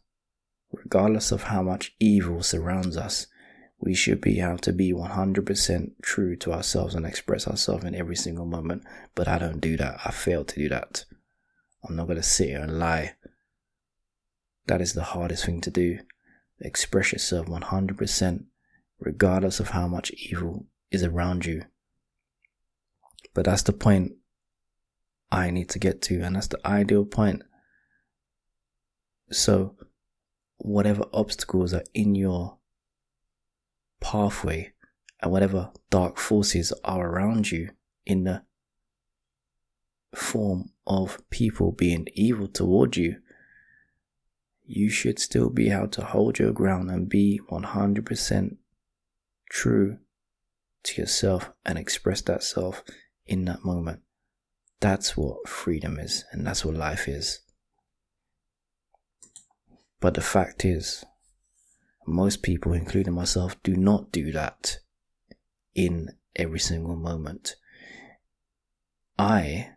regardless 0.72 1.32
of 1.32 1.44
how 1.44 1.62
much 1.62 1.96
evil 2.00 2.41
surrounds 2.44 2.96
us, 2.98 3.27
we 3.79 3.93
should 3.93 4.22
be 4.22 4.39
able 4.41 4.57
to 4.60 4.74
be 4.74 4.91
100% 4.91 5.91
true 6.01 6.36
to 6.38 6.51
ourselves 6.51 6.96
and 6.96 7.05
express 7.05 7.48
ourselves 7.48 7.84
in 7.84 7.93
every 7.93 8.15
single 8.15 8.46
moment. 8.46 8.84
But 9.13 9.27
I 9.27 9.38
don't 9.38 9.62
do 9.62 9.77
that. 9.77 10.00
I 10.03 10.12
fail 10.12 10.43
to 10.46 10.55
do 10.55 10.69
that. 10.69 11.05
I'm 11.88 11.96
not 11.96 12.07
going 12.07 12.17
to 12.17 12.24
sit 12.24 12.50
here 12.50 12.62
and 12.62 12.79
lie. 12.79 13.13
That 14.65 14.81
is 14.81 14.93
the 14.93 15.03
hardest 15.03 15.46
thing 15.46 15.62
to 15.62 15.72
do. 15.72 16.00
Express 16.60 17.13
yourself 17.13 17.48
100%, 17.48 18.46
regardless 19.00 19.60
of 19.60 19.69
how 19.69 19.88
much 19.88 20.12
evil 20.12 20.65
is 20.91 21.03
around 21.03 21.46
you. 21.46 21.65
But 23.34 23.46
that's 23.46 23.63
the 23.63 23.74
point 23.74 24.13
I 25.31 25.51
need 25.51 25.69
to 25.69 25.79
get 25.79 26.01
to, 26.03 26.22
and 26.22 26.36
that's 26.36 26.48
the 26.48 26.65
ideal 26.67 27.05
point. 27.05 27.43
So, 29.31 29.75
whatever 30.57 31.05
obstacles 31.13 31.74
are 31.74 31.84
in 31.93 32.15
your 32.15 32.56
pathway 33.99 34.73
and 35.21 35.31
whatever 35.31 35.71
dark 35.89 36.17
forces 36.17 36.73
are 36.83 37.07
around 37.07 37.51
you 37.51 37.69
in 38.05 38.23
the 38.23 38.43
form 40.15 40.71
of 40.85 41.21
people 41.29 41.71
being 41.71 42.07
evil 42.13 42.47
toward 42.47 42.95
you, 42.95 43.17
you 44.63 44.89
should 44.89 45.19
still 45.19 45.49
be 45.49 45.69
able 45.69 45.87
to 45.87 46.03
hold 46.03 46.39
your 46.39 46.51
ground 46.51 46.89
and 46.89 47.09
be 47.09 47.39
100% 47.49 48.57
true 49.49 49.97
to 50.83 51.01
yourself 51.01 51.51
and 51.65 51.77
express 51.77 52.21
that 52.21 52.43
self 52.43 52.83
in 53.25 53.45
that 53.45 53.63
moment. 53.63 54.01
That's 54.79 55.17
what 55.17 55.47
freedom 55.47 55.99
is, 55.99 56.25
and 56.31 56.45
that's 56.45 56.63
what 56.63 56.75
life 56.75 57.07
is. 57.07 57.39
But 59.99 60.13
the 60.13 60.21
fact 60.21 60.63
is, 60.63 61.03
most 62.07 62.41
people, 62.41 62.73
including 62.73 63.13
myself, 63.13 63.61
do 63.63 63.75
not 63.75 64.11
do 64.11 64.31
that 64.31 64.77
in 65.75 66.09
every 66.35 66.59
single 66.59 66.95
moment. 66.95 67.55
I 69.19 69.71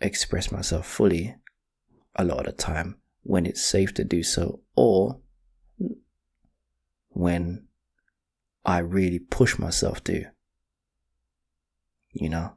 express 0.00 0.52
myself 0.52 0.86
fully 0.86 1.34
a 2.14 2.24
lot 2.24 2.46
of 2.46 2.56
the 2.56 2.62
time 2.62 2.98
when 3.22 3.46
it's 3.46 3.64
safe 3.64 3.92
to 3.94 4.04
do 4.04 4.22
so, 4.22 4.60
or 4.76 5.18
when 7.08 7.66
I 8.64 8.78
really 8.78 9.18
push 9.18 9.58
myself 9.58 10.04
to. 10.04 10.26
You 12.12 12.28
know? 12.28 12.52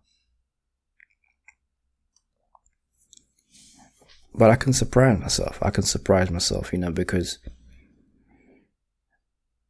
But 4.33 4.51
I 4.51 4.55
can 4.55 4.73
surprise 4.73 5.19
myself. 5.19 5.59
I 5.61 5.69
can 5.69 5.83
surprise 5.83 6.29
myself, 6.29 6.71
you 6.71 6.79
know, 6.79 6.91
because 6.91 7.39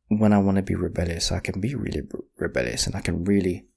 when 0.09 0.33
I 0.33 0.39
want 0.39 0.57
to 0.57 0.63
be 0.63 0.75
rebellious, 0.75 1.31
I 1.31 1.39
can 1.39 1.59
be 1.61 1.75
really 1.75 2.01
rebellious 2.37 2.87
and 2.87 2.95
I 2.95 3.01
can 3.01 3.23
really 3.23 3.67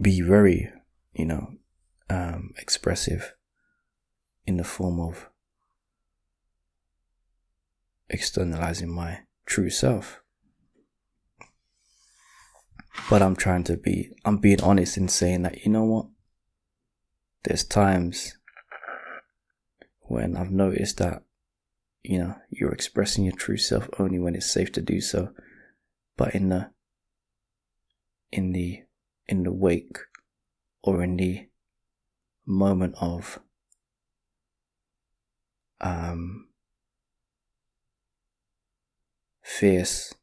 be 0.00 0.20
very, 0.20 0.70
you 1.12 1.26
know, 1.26 1.54
um, 2.08 2.52
expressive 2.58 3.34
in 4.46 4.56
the 4.56 4.64
form 4.64 5.00
of 5.00 5.28
externalizing 8.08 8.92
my 8.92 9.20
true 9.46 9.70
self. 9.70 10.22
But 13.08 13.22
I'm 13.22 13.36
trying 13.36 13.64
to 13.64 13.76
be, 13.76 14.10
I'm 14.24 14.38
being 14.38 14.60
honest 14.62 14.96
in 14.96 15.08
saying 15.08 15.42
that, 15.42 15.64
you 15.64 15.72
know 15.72 15.84
what? 15.84 16.06
There's 17.44 17.64
times 17.64 18.36
when 20.02 20.36
I've 20.36 20.50
noticed 20.50 20.98
that, 20.98 21.22
you 22.02 22.18
know, 22.18 22.36
you're 22.50 22.72
expressing 22.72 23.24
your 23.24 23.34
true 23.34 23.56
self 23.56 23.88
only 23.98 24.18
when 24.18 24.34
it's 24.34 24.50
safe 24.50 24.72
to 24.72 24.82
do 24.82 25.00
so. 25.00 25.30
But 26.16 26.34
in 26.34 26.50
the 26.50 26.70
in 28.30 28.52
the 28.52 28.82
in 29.26 29.42
the 29.42 29.52
wake 29.52 29.98
or 30.82 31.02
in 31.02 31.16
the 31.16 31.48
moment 32.46 32.94
of 33.00 33.38
um, 35.80 36.48
fierce 39.42 40.14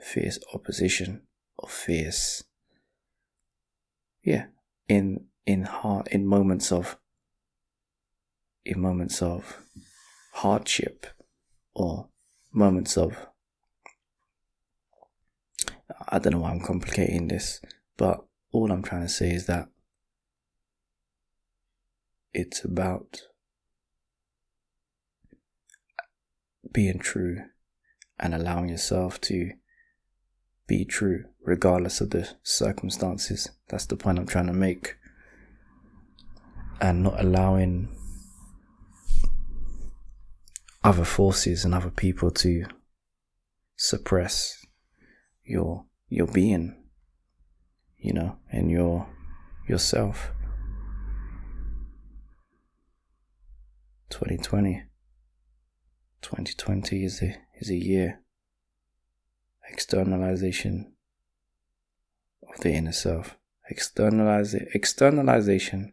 fierce 0.00 0.38
opposition 0.54 1.22
or 1.58 1.68
fierce 1.68 2.44
yeah 4.22 4.46
in 4.88 5.26
in 5.46 5.64
heart 5.64 6.08
in 6.08 6.26
moments 6.26 6.72
of 6.72 6.96
in 8.64 8.80
moments 8.80 9.22
of 9.22 9.62
hardship 10.32 11.06
or 11.74 12.08
moments 12.52 12.96
of 12.96 13.26
I 16.08 16.18
don't 16.18 16.32
know 16.34 16.40
why 16.40 16.50
I'm 16.50 16.60
complicating 16.60 17.28
this, 17.28 17.60
but 17.96 18.24
all 18.52 18.70
I'm 18.70 18.82
trying 18.82 19.02
to 19.02 19.08
say 19.08 19.30
is 19.30 19.46
that 19.46 19.68
it's 22.32 22.64
about 22.64 23.22
being 26.72 26.98
true 26.98 27.44
and 28.18 28.34
allowing 28.34 28.68
yourself 28.68 29.20
to 29.22 29.52
be 30.66 30.84
true 30.84 31.24
regardless 31.46 32.00
of 32.00 32.10
the 32.10 32.28
circumstances. 32.42 33.48
That's 33.68 33.86
the 33.86 33.96
point 33.96 34.18
I'm 34.18 34.26
trying 34.26 34.48
to 34.48 34.52
make. 34.52 34.96
And 36.80 37.04
not 37.04 37.18
allowing 37.18 37.88
other 40.84 41.04
forces 41.04 41.64
and 41.64 41.74
other 41.74 41.90
people 41.90 42.30
to 42.30 42.64
suppress 43.76 44.64
your 45.44 45.84
your 46.08 46.26
being 46.26 46.74
you 47.98 48.12
know 48.12 48.36
and 48.50 48.70
your 48.70 49.06
yourself 49.68 50.30
2020 54.10 54.84
2020 56.22 57.04
is 57.04 57.22
a 57.22 57.36
is 57.60 57.68
a 57.68 57.74
year 57.74 58.20
externalization 59.68 60.95
of 62.56 62.62
the 62.62 62.72
inner 62.72 62.92
self. 62.92 63.36
Externalize 63.68 64.54
externalization 64.54 65.92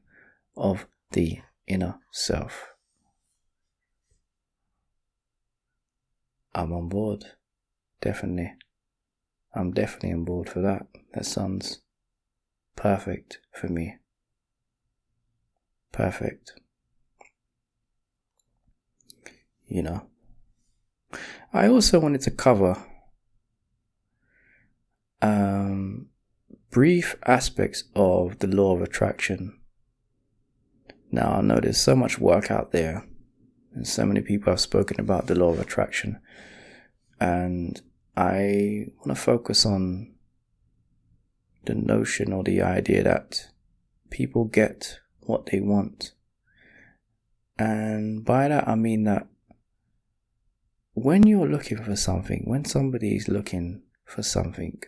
of 0.56 0.88
the 1.12 1.40
inner 1.68 1.96
self. 2.12 2.70
I'm 6.56 6.72
on 6.72 6.88
board. 6.88 7.26
Definitely. 8.02 8.54
I'm 9.56 9.72
definitely 9.72 10.14
on 10.14 10.24
board 10.24 10.50
for 10.50 10.62
that. 10.62 10.88
That 11.14 11.26
sounds 11.26 11.82
perfect 12.76 13.40
for 13.52 13.68
me. 13.68 13.98
Perfect. 15.92 16.54
You 19.68 19.84
know? 19.84 20.08
I 21.52 21.68
also 21.68 22.00
wanted 22.00 22.22
to 22.22 22.32
cover 22.32 22.84
um, 25.22 26.10
brief 26.74 27.16
aspects 27.28 27.84
of 27.96 28.40
the 28.40 28.48
law 28.48 28.76
of 28.76 28.82
attraction. 28.82 29.56
Now, 31.12 31.34
I 31.34 31.42
know 31.42 31.60
there's 31.60 31.80
so 31.80 31.96
much 31.96 32.18
work 32.18 32.50
out 32.50 32.72
there, 32.72 33.06
and 33.76 33.88
so 33.88 34.08
many 34.08 34.22
people 34.22 34.52
have 34.52 34.60
spoken 34.60 35.00
about 35.00 35.28
the 35.28 35.36
law 35.36 35.52
of 35.52 35.60
attraction, 35.60 36.20
and 37.20 37.80
I 38.18 38.88
want 38.98 39.10
to 39.10 39.16
focus 39.16 39.68
on 39.68 40.16
the 41.66 41.76
notion 41.76 42.34
or 42.34 42.44
the 42.44 42.64
idea 42.64 43.04
that 43.04 43.52
people 44.10 44.46
get 44.46 45.00
what 45.20 45.46
they 45.52 45.60
want. 45.60 46.14
And 47.60 48.26
by 48.26 48.48
that, 48.48 48.68
I 48.68 48.74
mean 48.74 49.04
that 49.04 49.28
when 50.94 51.28
you're 51.28 51.48
looking 51.48 51.84
for 51.84 51.96
something, 51.96 52.44
when 52.46 52.66
somebody 52.66 53.16
is 53.16 53.28
looking 53.28 53.84
for 54.06 54.24
something, 54.24 54.82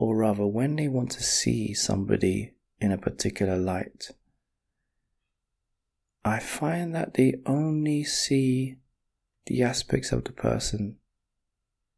or 0.00 0.16
rather 0.16 0.46
when 0.46 0.76
they 0.76 0.88
want 0.88 1.10
to 1.10 1.22
see 1.22 1.74
somebody 1.74 2.54
in 2.80 2.90
a 2.90 2.96
particular 2.96 3.58
light, 3.58 4.10
I 6.24 6.38
find 6.38 6.94
that 6.94 7.14
they 7.14 7.34
only 7.44 8.04
see 8.04 8.76
the 9.44 9.62
aspects 9.62 10.10
of 10.10 10.24
the 10.24 10.32
person 10.32 10.96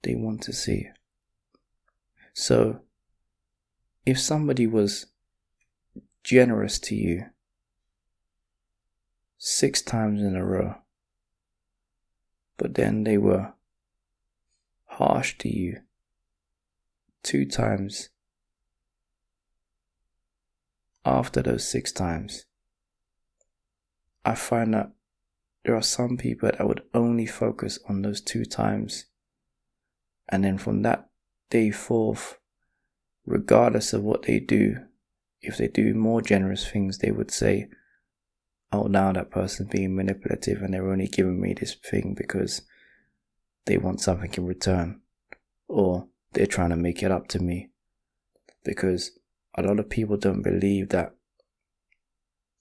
they 0.03 0.17
want 0.17 0.43
to 0.43 0.53
see. 0.53 0.89
So, 2.35 2.81
if 4.05 4.19
somebody 4.19 4.67
was 4.67 5.07
generous 6.25 6.81
to 6.81 6.97
you 6.97 7.27
six 9.39 9.81
times 9.81 10.23
in 10.23 10.35
a 10.35 10.45
row, 10.45 10.75
but 12.57 12.75
then 12.75 13.05
they 13.05 13.17
were 13.17 13.53
harsh 14.87 15.39
to 15.39 15.49
you 15.49 15.83
two 17.23 17.45
times 17.47 18.11
after 21.05 21.43
those 21.43 21.69
six 21.69 21.93
times, 21.93 22.47
I 24.25 24.35
find 24.35 24.75
that 24.75 24.93
there 25.65 25.77
are 25.77 25.83
some 25.83 26.17
people 26.17 26.51
that 26.51 26.67
would 26.67 26.83
only 26.95 27.27
focus 27.27 27.79
on 27.89 28.03
those 28.03 28.21
two 28.21 28.45
times. 28.45 29.07
And 30.29 30.45
then 30.45 30.59
from 30.59 30.83
that 30.83 31.09
day 31.51 31.71
forth, 31.71 32.39
regardless 33.27 33.93
of 33.93 34.03
what 34.03 34.23
they 34.23 34.41
do, 34.41 34.77
if 35.41 35.57
they 35.57 35.69
do 35.69 35.95
more 35.95 36.23
generous 36.23 36.69
things, 36.69 36.99
they 36.99 37.11
would 37.11 37.31
say, 37.31 37.69
Oh, 38.73 38.85
now 38.85 39.13
that 39.13 39.31
person's 39.31 39.69
being 39.69 39.95
manipulative 39.95 40.63
and 40.63 40.73
they're 40.73 40.91
only 40.91 41.09
giving 41.09 41.41
me 41.41 41.53
this 41.53 41.75
thing 41.75 42.15
because 42.17 42.63
they 43.67 43.77
want 43.77 44.01
something 44.01 44.33
in 44.35 44.47
return. 44.47 45.01
Or 45.69 46.09
they're 46.33 46.47
trying 46.47 46.71
to 46.71 46.77
make 46.77 47.03
it 47.03 47.11
up 47.11 47.29
to 47.29 47.39
me 47.39 47.71
because 48.65 49.19
a 49.57 49.63
lot 49.63 49.79
of 49.79 49.91
people 49.91 50.17
don't 50.17 50.43
believe 50.43 50.89
that 50.91 51.15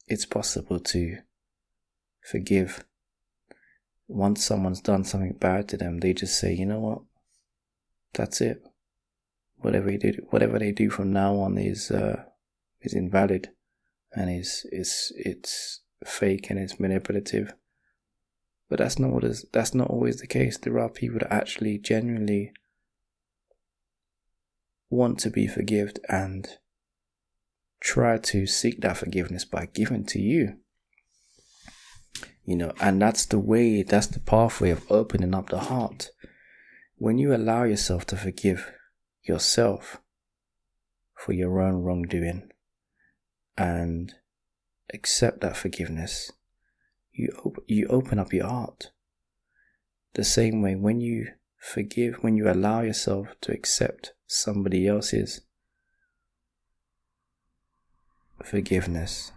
it's 0.07 0.25
possible 0.25 0.79
to 0.79 1.17
forgive. 2.21 2.83
Once 4.07 4.43
someone's 4.43 4.81
done 4.81 5.05
something 5.05 5.33
bad 5.39 5.69
to 5.69 5.77
them, 5.77 5.99
they 5.99 6.13
just 6.13 6.37
say, 6.37 6.53
you 6.53 6.65
know 6.65 6.79
what? 6.79 7.01
That's 8.13 8.41
it. 8.41 8.61
Whatever 9.59 9.91
they 9.91 9.97
do, 9.97 10.27
whatever 10.31 10.59
they 10.59 10.71
do 10.71 10.89
from 10.89 11.13
now 11.13 11.35
on 11.35 11.57
is 11.57 11.91
uh, 11.91 12.23
is 12.81 12.93
invalid, 12.93 13.51
and 14.11 14.29
is 14.29 14.65
is 14.71 15.13
it's 15.15 15.81
fake 16.03 16.49
and 16.49 16.59
it's 16.59 16.79
manipulative. 16.79 17.53
But 18.69 18.79
that's 18.79 18.99
not 18.99 19.11
what 19.11 19.23
is 19.23 19.45
that's 19.53 19.75
not 19.75 19.89
always 19.89 20.17
the 20.17 20.27
case. 20.27 20.57
There 20.57 20.79
are 20.79 20.89
people 20.89 21.19
that 21.19 21.31
actually 21.31 21.77
genuinely 21.77 22.51
want 24.91 25.17
to 25.19 25.29
be 25.29 25.47
forgiven 25.47 25.93
and 26.09 26.47
try 27.79 28.17
to 28.17 28.45
seek 28.45 28.81
that 28.81 28.97
forgiveness 28.97 29.45
by 29.45 29.65
giving 29.65 30.05
to 30.05 30.19
you. 30.19 30.57
You 32.45 32.57
know, 32.57 32.73
and 32.81 33.01
that's 33.01 33.25
the 33.25 33.39
way, 33.39 33.81
that's 33.83 34.07
the 34.07 34.19
pathway 34.19 34.69
of 34.69 34.89
opening 34.91 35.33
up 35.33 35.49
the 35.49 35.59
heart. 35.59 36.09
When 36.97 37.17
you 37.17 37.33
allow 37.33 37.63
yourself 37.63 38.05
to 38.07 38.17
forgive 38.17 38.71
yourself 39.23 40.01
for 41.15 41.33
your 41.33 41.61
own 41.61 41.75
wrongdoing 41.75 42.49
and 43.57 44.13
accept 44.93 45.41
that 45.41 45.55
forgiveness, 45.55 46.31
you, 47.13 47.29
op- 47.45 47.63
you 47.67 47.87
open 47.87 48.19
up 48.19 48.33
your 48.33 48.47
heart. 48.47 48.91
The 50.13 50.23
same 50.25 50.61
way 50.61 50.75
when 50.75 50.99
you 50.99 51.27
forgive, 51.61 52.15
when 52.15 52.35
you 52.35 52.49
allow 52.49 52.81
yourself 52.81 53.35
to 53.41 53.53
accept 53.53 54.13
somebody 54.25 54.87
else's 54.87 55.41
forgiveness, 58.43 59.31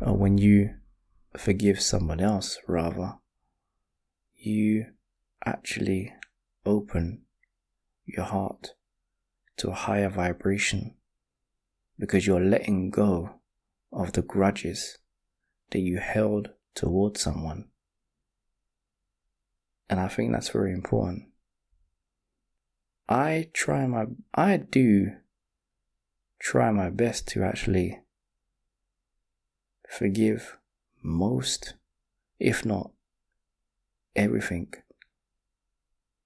or 0.00 0.14
when 0.16 0.36
you 0.38 0.74
forgive 1.36 1.80
someone 1.80 2.20
else, 2.20 2.58
rather, 2.68 3.14
you 4.34 4.86
actually 5.44 6.12
open 6.64 7.22
your 8.04 8.26
heart 8.26 8.74
to 9.56 9.70
a 9.70 9.74
higher 9.74 10.08
vibration 10.08 10.94
because 11.98 12.26
you're 12.26 12.40
letting 12.40 12.90
go 12.90 13.40
of 13.92 14.12
the 14.12 14.22
grudges 14.22 14.98
that 15.70 15.80
you 15.80 15.98
held 15.98 16.50
towards 16.74 17.20
someone. 17.20 17.68
And 19.90 20.00
I 20.00 20.08
think 20.08 20.32
that's 20.32 20.50
very 20.50 20.72
important. 20.72 21.24
I 23.08 23.48
try 23.54 23.86
my, 23.86 24.06
I 24.34 24.58
do 24.58 25.12
try 26.38 26.70
my 26.70 26.90
best 26.90 27.26
to 27.28 27.42
actually 27.42 28.00
forgive 29.88 30.58
most, 31.02 31.74
if 32.38 32.66
not 32.66 32.90
everything 34.14 34.74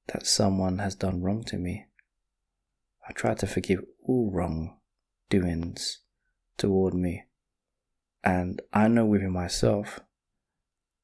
that 0.08 0.26
someone 0.26 0.78
has 0.78 0.94
done 0.94 1.22
wrong 1.22 1.44
to 1.44 1.56
me. 1.56 1.86
I 3.08 3.12
try 3.12 3.34
to 3.34 3.46
forgive 3.46 3.84
all 4.06 4.30
wrong 4.30 4.76
doings 5.30 6.00
toward 6.56 6.94
me. 6.94 7.24
And 8.24 8.60
I 8.72 8.88
know 8.88 9.06
within 9.06 9.32
myself, 9.32 10.00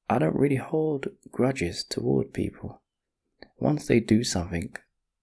I 0.08 0.18
don't 0.18 0.36
really 0.36 0.56
hold 0.56 1.08
grudges 1.30 1.84
toward 1.84 2.32
people. 2.32 2.80
Once 3.58 3.86
they 3.86 4.00
do 4.00 4.24
something, 4.24 4.74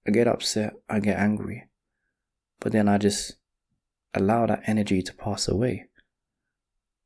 I 0.08 0.12
get 0.12 0.28
upset, 0.28 0.74
I 0.88 1.00
get 1.00 1.17
angry, 1.17 1.67
but 2.60 2.71
then 2.71 2.88
I 2.88 2.98
just 2.98 3.38
allow 4.13 4.45
that 4.45 4.63
energy 4.67 5.02
to 5.02 5.13
pass 5.13 5.48
away. 5.48 5.88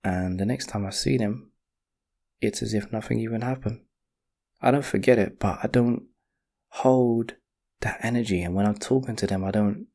And 0.04 0.40
the 0.40 0.46
next 0.46 0.68
time 0.68 0.86
I 0.86 0.90
see 0.90 1.18
them, 1.18 1.52
it's 2.42 2.62
as 2.62 2.74
if 2.74 2.92
nothing 2.92 3.20
even 3.20 3.42
happened. 3.42 3.82
I 4.62 4.72
don't 4.72 4.86
forget 4.86 5.18
it, 5.18 5.40
but 5.40 5.60
I 5.64 5.68
don't 5.68 6.04
hold 6.70 7.36
that 7.82 8.00
energy. 8.02 8.42
And 8.42 8.56
when 8.56 8.66
I'm 8.66 8.78
talking 8.78 9.16
to 9.18 9.28
them, 9.28 9.44
I 9.44 9.52
don't 9.52 9.88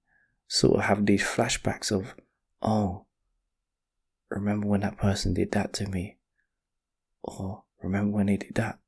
sort 0.47 0.79
of 0.79 0.85
have 0.85 1.05
these 1.05 1.23
flashbacks 1.23 1.93
of, 1.93 2.15
oh, 2.63 3.07
remember 4.31 4.67
when 4.67 4.81
that 4.81 4.97
person 4.97 5.35
did 5.35 5.53
that 5.53 5.73
to 5.75 5.87
me? 5.87 6.17
Or 7.23 7.65
remember 7.85 8.17
when 8.17 8.27
they 8.27 8.37
did 8.37 8.55
that? 8.57 8.79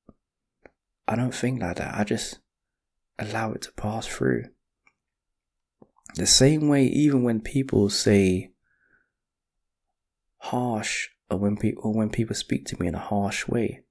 I 1.06 1.14
don't 1.14 1.35
think 1.35 1.61
like 1.61 1.76
that. 1.76 1.94
I 1.94 2.04
just 2.04 2.38
allow 3.18 3.52
it 3.52 3.62
to 3.62 3.72
pass 3.72 4.06
through. 4.06 4.46
The 6.14 6.26
same 6.26 6.68
way, 6.68 6.85
even 6.87 7.22
when 7.22 7.40
people 7.40 7.90
say 7.90 8.52
harsh, 10.38 11.09
or 11.30 11.38
when 11.38 11.56
people, 11.56 11.82
or 11.85 11.94
when 11.94 12.11
people 12.11 12.35
speak 12.35 12.64
to 12.66 12.80
me 12.80 12.88
in 12.88 12.94
a 12.94 13.00
harsh 13.00 13.46
way, 13.46 13.82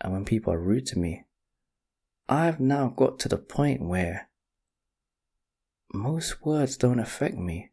and 0.00 0.12
when 0.12 0.24
people 0.24 0.52
are 0.52 0.58
rude 0.58 0.86
to 0.86 0.98
me, 0.98 1.24
I've 2.28 2.60
now 2.60 2.88
got 2.88 3.18
to 3.20 3.28
the 3.28 3.38
point 3.38 3.82
where 3.82 4.28
most 5.92 6.44
words 6.44 6.76
don't 6.76 6.98
affect 6.98 7.36
me. 7.36 7.70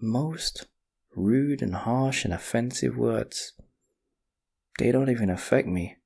Most 0.00 0.66
rude 1.14 1.60
and 1.62 1.74
harsh 1.74 2.24
and 2.24 2.32
offensive 2.32 2.96
words, 2.96 3.52
they 4.78 4.92
don't 4.92 5.10
even 5.10 5.30
affect 5.30 5.68
me. 5.68 5.96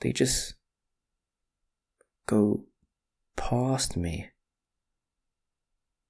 They 0.00 0.12
just 0.12 0.54
go 2.26 2.64
past 3.36 3.96
me. 3.96 4.30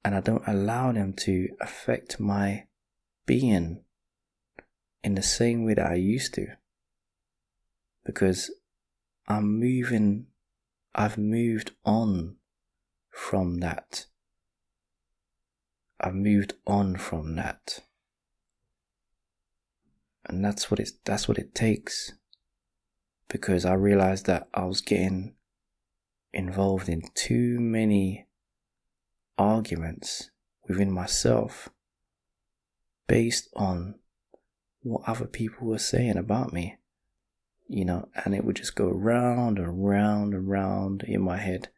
And 0.04 0.14
I 0.14 0.20
don't 0.20 0.46
allow 0.46 0.92
them 0.92 1.14
to 1.20 1.48
affect 1.60 2.20
my 2.20 2.66
being 3.26 3.84
in 5.02 5.14
the 5.14 5.22
same 5.22 5.64
way 5.64 5.74
that 5.74 5.86
I 5.90 5.94
used 5.94 6.34
to. 6.34 6.46
Because 8.04 8.50
I'm 9.26 9.58
moving 9.58 10.26
I've 10.96 11.18
moved 11.18 11.72
on 11.84 12.36
from 13.10 13.58
that. 13.58 14.06
I've 15.98 16.14
moved 16.14 16.54
on 16.66 16.96
from 16.96 17.34
that. 17.34 17.80
And 20.26 20.44
that's 20.44 20.70
what 20.70 20.80
it's 20.80 20.92
that's 21.04 21.28
what 21.28 21.38
it 21.38 21.54
takes. 21.54 22.12
Because 23.28 23.64
I 23.64 23.74
realized 23.74 24.26
that 24.26 24.48
I 24.54 24.64
was 24.64 24.80
getting 24.80 25.34
involved 26.32 26.88
in 26.88 27.02
too 27.14 27.58
many 27.60 28.26
arguments 29.38 30.30
within 30.68 30.90
myself 30.90 31.68
based 33.06 33.48
on 33.54 33.96
what 34.82 35.02
other 35.06 35.26
people 35.26 35.66
were 35.66 35.78
saying 35.78 36.16
about 36.16 36.52
me 36.52 36.78
you 37.68 37.84
know, 37.84 38.08
and 38.24 38.34
it 38.34 38.44
would 38.44 38.56
just 38.56 38.74
go 38.74 38.88
round 38.88 39.58
and 39.58 39.84
round 39.84 40.34
and 40.34 40.48
round 40.48 41.02
in 41.02 41.22
my 41.22 41.38
head, 41.38 41.68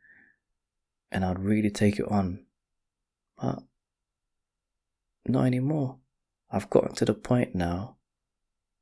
and 1.10 1.24
I'd 1.24 1.38
really 1.38 1.70
take 1.70 1.98
it 1.98 2.10
on. 2.10 2.44
But 3.40 3.60
not 5.26 5.44
anymore. 5.44 5.98
I've 6.50 6.70
gotten 6.70 6.94
to 6.96 7.04
the 7.04 7.14
point 7.14 7.54
now. 7.54 7.95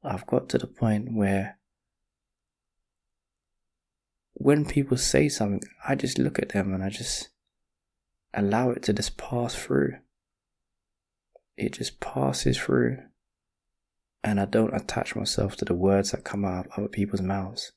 I've 0.04 0.26
got 0.26 0.48
to 0.50 0.58
the 0.58 0.66
point 0.66 1.12
where 1.12 1.58
when 4.34 4.64
people 4.66 4.96
say 4.96 5.28
something, 5.28 5.62
I 5.86 5.94
just 5.94 6.18
look 6.18 6.38
at 6.38 6.50
them 6.50 6.74
and 6.74 6.82
I 6.82 6.90
just 6.90 7.30
allow 8.34 8.70
it 8.70 8.82
to 8.84 8.92
just 8.92 9.16
pass 9.16 9.54
through. 9.54 9.96
It 11.56 11.72
just 11.72 12.00
passes 12.00 12.58
through 12.58 12.98
and 14.24 14.40
I 14.40 14.46
don't 14.46 14.74
attach 14.74 15.14
myself 15.14 15.54
to 15.56 15.66
the 15.66 15.74
words 15.74 16.10
that 16.10 16.24
come 16.24 16.46
out 16.46 16.66
of 16.66 16.72
other 16.78 16.88
people's 16.88 17.20
mouths. 17.20 17.72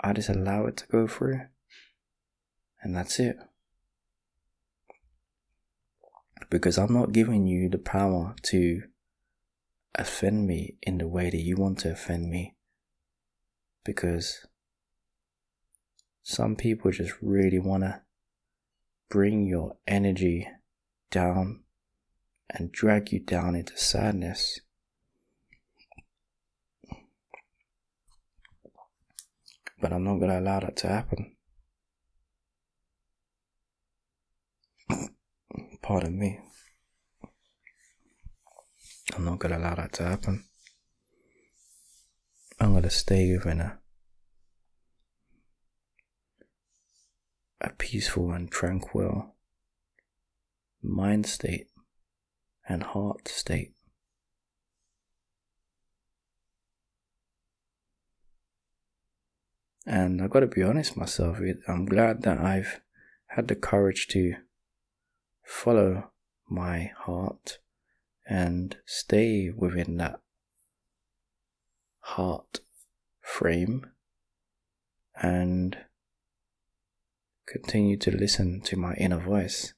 I 0.00 0.14
just 0.14 0.30
allow 0.30 0.64
it 0.64 0.78
to 0.78 0.86
go 0.86 1.06
through, 1.06 1.42
and 2.82 2.96
that's 2.96 3.20
it. 3.20 3.36
Because 6.48 6.78
I'm 6.78 6.94
not 6.94 7.12
giving 7.12 7.46
you 7.46 7.68
the 7.68 7.78
power 7.78 8.34
to 8.44 8.82
offend 9.94 10.46
me 10.46 10.76
in 10.82 10.98
the 10.98 11.08
way 11.08 11.30
that 11.30 11.36
you 11.36 11.56
want 11.56 11.78
to 11.80 11.92
offend 11.92 12.30
me. 12.30 12.54
Because 13.84 14.46
some 16.22 16.56
people 16.56 16.90
just 16.90 17.14
really 17.22 17.58
want 17.58 17.84
to 17.84 18.02
bring 19.08 19.46
your 19.46 19.76
energy 19.86 20.48
down 21.10 21.60
and 22.50 22.70
drag 22.72 23.12
you 23.12 23.20
down 23.20 23.54
into 23.54 23.76
sadness 23.76 24.60
But 29.80 29.92
I'm 29.92 30.04
not 30.04 30.16
going 30.16 30.30
to 30.30 30.40
allow 30.40 30.60
that 30.60 30.76
to 30.78 30.88
happen. 30.88 31.36
Pardon 35.82 36.18
me. 36.18 36.40
I'm 39.18 39.24
not 39.24 39.40
going 39.40 39.52
to 39.52 39.58
allow 39.58 39.74
that 39.74 39.92
to 39.94 40.04
happen. 40.04 40.44
I'm 42.60 42.70
going 42.70 42.84
to 42.84 42.90
stay 42.90 43.36
within 43.36 43.58
a, 43.58 43.80
a 47.60 47.70
peaceful 47.70 48.30
and 48.30 48.48
tranquil 48.48 49.34
mind 50.80 51.26
state 51.26 51.66
and 52.68 52.84
heart 52.84 53.26
state. 53.26 53.72
And 59.84 60.22
I've 60.22 60.30
got 60.30 60.40
to 60.40 60.46
be 60.46 60.62
honest 60.62 60.96
myself, 60.96 61.38
I'm 61.66 61.86
glad 61.86 62.22
that 62.22 62.38
I've 62.38 62.80
had 63.26 63.48
the 63.48 63.56
courage 63.56 64.06
to 64.08 64.34
follow 65.42 66.12
my 66.48 66.92
heart 66.98 67.58
and 68.28 68.76
stay 68.84 69.50
within 69.56 69.96
that 69.96 70.20
heart 72.00 72.60
frame 73.22 73.86
and 75.20 75.78
continue 77.46 77.96
to 77.96 78.10
listen 78.10 78.60
to 78.60 78.76
my 78.76 78.92
inner 78.94 79.18
voice 79.18 79.72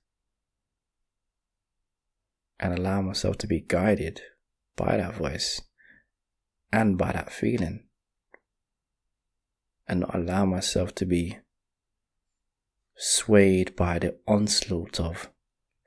and 2.58 2.76
allow 2.76 3.00
myself 3.00 3.38
to 3.38 3.46
be 3.46 3.60
guided 3.60 4.20
by 4.76 4.96
that 4.96 5.14
voice 5.14 5.62
and 6.72 6.98
by 6.98 7.12
that 7.12 7.32
feeling 7.32 7.84
and 9.86 10.00
not 10.00 10.14
allow 10.14 10.44
myself 10.44 10.94
to 10.94 11.06
be 11.06 11.38
swayed 12.96 13.74
by 13.76 13.98
the 13.98 14.16
onslaught 14.26 15.00
of 15.00 15.30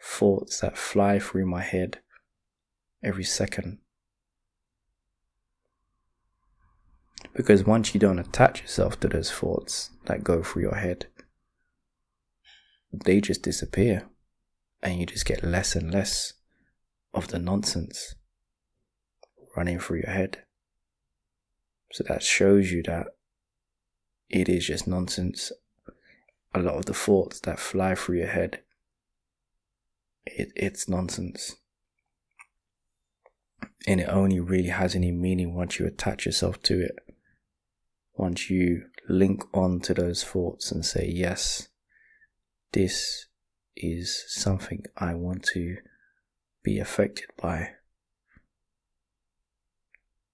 thoughts 0.02 0.62
that 0.62 0.78
fly 0.78 1.20
through 1.20 1.46
my 1.46 1.62
head 1.62 2.00
every 3.04 3.24
second. 3.24 3.80
Because 7.36 7.64
once 7.66 7.94
you 7.94 8.00
don't 8.00 8.20
attach 8.20 8.62
yourself 8.62 9.00
to 9.00 9.08
those 9.08 9.32
thoughts 9.32 9.90
that 10.06 10.24
go 10.24 10.44
through 10.44 10.64
your 10.64 10.76
head, 10.76 11.08
they 12.92 13.22
just 13.22 13.42
disappear 13.42 14.08
and 14.82 15.00
you 15.00 15.06
just 15.06 15.26
get 15.26 15.44
less 15.44 15.76
and 15.76 15.92
less 15.92 16.34
of 17.14 17.30
the 17.30 17.40
nonsense 17.40 18.16
running 19.56 19.80
through 19.80 19.98
your 19.98 20.12
head. 20.12 20.44
So 21.92 22.04
that 22.08 22.24
shows 22.24 22.72
you 22.72 22.84
that 22.84 23.08
it 24.30 24.50
is 24.50 24.68
just 24.68 24.88
nonsense. 24.88 25.52
A 26.56 26.60
lot 26.60 26.76
of 26.76 26.86
the 26.86 26.94
thoughts 26.94 27.40
that 27.42 27.60
fly 27.60 27.96
through 27.96 28.18
your 28.18 28.28
head, 28.28 28.62
it, 30.26 30.52
it's 30.56 30.88
nonsense. 30.88 31.56
And 33.88 34.00
it 34.00 34.10
only 34.10 34.40
really 34.40 34.70
has 34.70 34.96
any 34.96 35.12
meaning 35.12 35.54
once 35.54 35.80
you 35.80 35.86
attach 35.86 36.26
yourself 36.26 36.62
to 36.64 36.82
it. 36.82 36.98
Once 38.16 38.50
you 38.50 38.86
link 39.10 39.44
on 39.54 39.80
to 39.82 39.94
those 39.94 40.24
thoughts 40.24 40.72
and 40.72 40.86
say, 40.86 41.08
yes, 41.08 41.68
this 42.72 43.28
is 43.76 44.24
something 44.28 44.84
I 44.98 45.16
want 45.16 45.44
to 45.54 45.78
be 46.64 46.80
affected 46.80 47.26
by, 47.42 47.72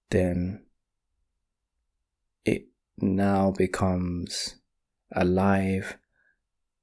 then 0.09 0.65
it 2.45 2.67
now 2.97 3.51
becomes 3.51 4.55
alive 5.11 5.97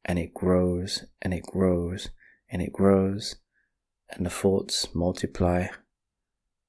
and 0.05 0.19
it 0.19 0.33
grows 0.35 1.05
and 1.21 1.35
it 1.35 1.43
grows 1.43 2.11
and 2.51 2.63
it 2.63 2.73
grows 2.73 3.37
and 4.11 4.25
the 4.25 4.31
thoughts 4.31 4.89
multiply 4.95 5.67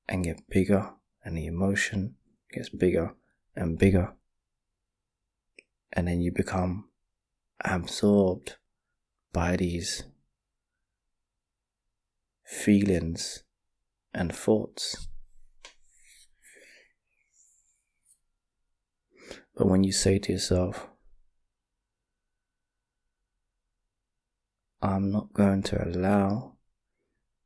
and 0.07 0.23
get 0.23 0.49
bigger 0.49 0.91
and 1.23 1.37
the 1.37 1.45
emotion 1.45 2.15
gets 2.51 2.69
bigger 2.69 3.15
and 3.55 3.77
bigger 3.77 4.13
and 5.93 6.07
then 6.07 6.21
you 6.21 6.31
become 6.31 6.89
absorbed 7.63 8.57
by 9.33 9.55
these 9.55 10.03
feelings 12.45 13.43
and 14.13 14.33
thoughts. 14.33 15.07
But 19.55 19.67
when 19.67 19.83
you 19.83 19.91
say 19.91 20.19
to 20.19 20.31
yourself, 20.31 20.87
I'm 24.81 25.11
not 25.11 25.33
going 25.33 25.63
to 25.63 25.83
allow 25.83 26.53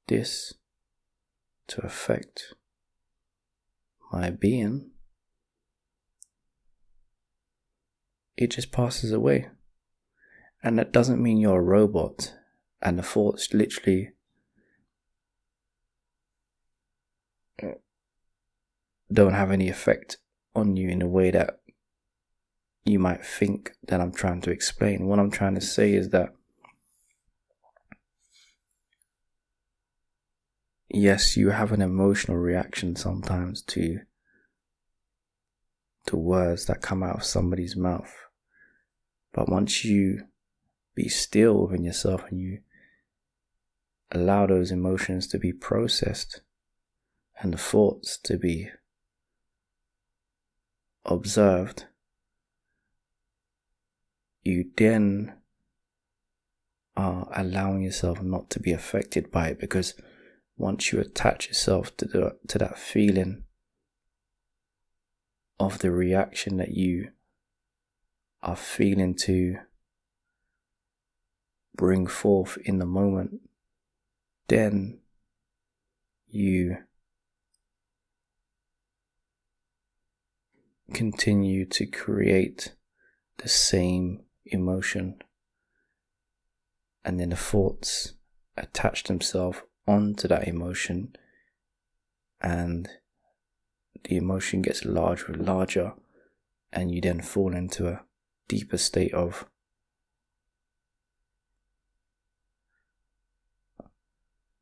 this 0.08 0.54
to 1.72 1.86
affect 1.86 2.54
my 4.12 4.30
being, 4.30 4.92
it 8.36 8.52
just 8.52 8.72
passes 8.72 9.12
away. 9.12 9.48
And 10.64 10.78
that 10.78 10.92
doesn't 10.92 11.22
mean 11.22 11.38
you're 11.38 11.60
a 11.60 11.64
robot 11.64 12.34
and 12.82 13.00
the 13.00 13.04
thoughts 13.04 13.54
literally 13.54 14.12
uh, 17.64 17.68
don't 19.12 19.34
have 19.34 19.52
any 19.52 19.70
effect 19.70 20.18
on 20.56 20.76
you 20.76 20.90
in 20.90 21.02
a 21.02 21.08
way 21.08 21.32
that 21.32 21.62
you 22.84 23.00
might 23.00 23.26
think 23.26 23.72
that 23.88 24.02
I'm 24.02 24.12
trying 24.12 24.42
to 24.42 24.52
explain. 24.52 25.08
What 25.08 25.20
I'm 25.20 25.32
trying 25.32 25.56
to 25.56 25.62
say 25.62 25.94
is 25.94 26.10
that 26.10 26.34
yes, 30.94 31.38
you 31.38 31.50
have 31.50 31.72
an 31.72 31.82
emotional 31.82 32.38
reaction 32.38 32.96
sometimes 32.96 33.62
to 33.64 34.00
to 36.08 36.18
words 36.18 36.66
that 36.66 36.82
come 36.82 37.04
out 37.04 37.18
of 37.18 37.24
somebody's 37.24 37.76
mouth. 37.76 38.12
But 39.34 39.50
once 39.50 39.86
you 39.86 40.24
be 40.96 41.08
still 41.08 41.68
within 41.68 41.84
yourself 41.84 42.24
and 42.30 42.40
you 42.40 42.60
allow 44.12 44.48
those 44.48 44.72
emotions 44.72 45.28
to 45.28 45.38
be 45.38 45.54
processed 45.54 46.42
and 47.40 47.54
the 47.54 47.58
thoughts 47.58 48.18
to 48.24 48.38
be 48.38 48.70
observed, 51.06 51.86
you 54.44 54.66
then 54.76 55.34
are 56.98 57.32
allowing 57.36 57.84
yourself 57.84 58.22
not 58.22 58.50
to 58.50 58.60
be 58.60 58.72
affected 58.74 59.32
by 59.32 59.50
it 59.50 59.60
because 59.60 59.94
once 60.62 60.92
you 60.92 61.00
attach 61.00 61.48
yourself 61.48 61.98
to 61.98 62.06
the 62.06 62.38
to 62.48 62.60
that 62.60 62.78
feeling 62.78 63.44
of 65.60 65.80
the 65.80 65.90
reaction 65.90 66.58
that 66.58 66.70
you 66.70 67.10
are 68.44 68.56
feeling 68.56 69.16
to 69.16 69.58
bring 71.76 72.06
forth 72.06 72.60
in 72.64 72.78
the 72.78 72.86
moment, 72.86 73.42
then 74.50 75.00
you 76.28 76.78
continue 80.94 81.66
to 81.66 81.88
create 81.88 82.76
the 83.38 83.50
same 83.50 84.22
emotion. 84.46 85.20
And 87.04 87.20
then 87.20 87.30
the 87.30 87.36
thoughts 87.36 88.14
attach 88.56 89.06
themselves 89.06 89.62
onto 89.88 90.28
that 90.28 90.48
emotion, 90.48 91.16
and 92.42 92.90
the 94.04 94.18
emotion 94.18 94.62
gets 94.62 94.86
larger 94.86 95.32
and 95.32 95.46
larger, 95.46 95.94
and 96.72 96.92
you 96.92 97.02
then 97.02 97.22
fall 97.22 97.56
into 97.56 97.88
a 97.88 98.04
deeper 98.48 98.78
state 98.78 99.14
of 99.14 99.46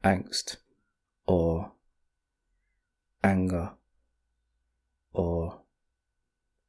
angst 0.03 0.57
or 1.27 1.71
anger 3.23 3.71
or 5.13 5.61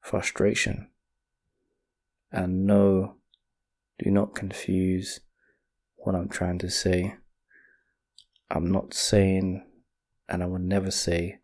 frustration. 0.01 0.89
And 2.33 2.67
no, 2.67 3.17
do 3.99 4.11
not 4.11 4.35
confuse 4.35 5.21
what 5.97 6.15
I'm 6.15 6.29
trying 6.29 6.59
to 6.59 6.71
say. 6.71 7.17
I'm 8.51 8.73
not 8.73 8.95
saying, 8.95 9.65
and 10.29 10.43
I 10.43 10.47
will 10.47 10.59
never 10.59 10.91
say, 10.91 11.39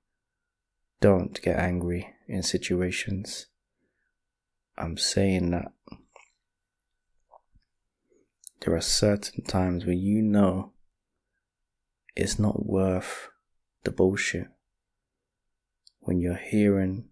don't 1.01 1.41
get 1.41 1.57
angry 1.57 2.15
in 2.27 2.43
situations. 2.43 3.47
I'm 4.77 4.97
saying 4.97 5.53
that 5.53 5.73
there 8.61 8.75
are 8.75 8.81
certain 8.81 9.45
times 9.45 9.87
where 9.87 9.95
you 9.95 10.21
know 10.21 10.73
it's 12.17 12.39
not 12.39 12.67
worth 12.67 13.29
the 13.85 13.93
bullshit. 13.93 14.49
When 16.01 16.19
you're 16.19 16.35
hearing 16.35 17.11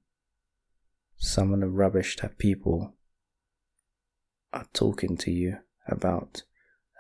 some 1.17 1.55
of 1.55 1.61
the 1.61 1.69
rubbish 1.69 2.17
that 2.17 2.39
people 2.39 2.95
are 4.53 4.67
talking 4.73 5.17
to 5.19 5.31
you 5.31 5.59
about, 5.87 6.43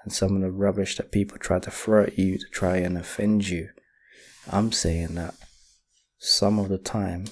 and 0.04 0.12
some 0.12 0.36
of 0.36 0.42
the 0.42 0.50
rubbish 0.50 0.96
that 0.96 1.10
people 1.10 1.38
try 1.38 1.58
to 1.58 1.70
throw 1.70 2.04
at 2.04 2.18
you 2.18 2.38
to 2.38 2.46
try 2.50 2.76
and 2.76 2.96
offend 2.98 3.48
you, 3.48 3.70
I'm 4.50 4.70
saying 4.70 5.14
that 5.14 5.34
some 6.18 6.58
of 6.58 6.68
the 6.68 6.78
time 6.78 7.24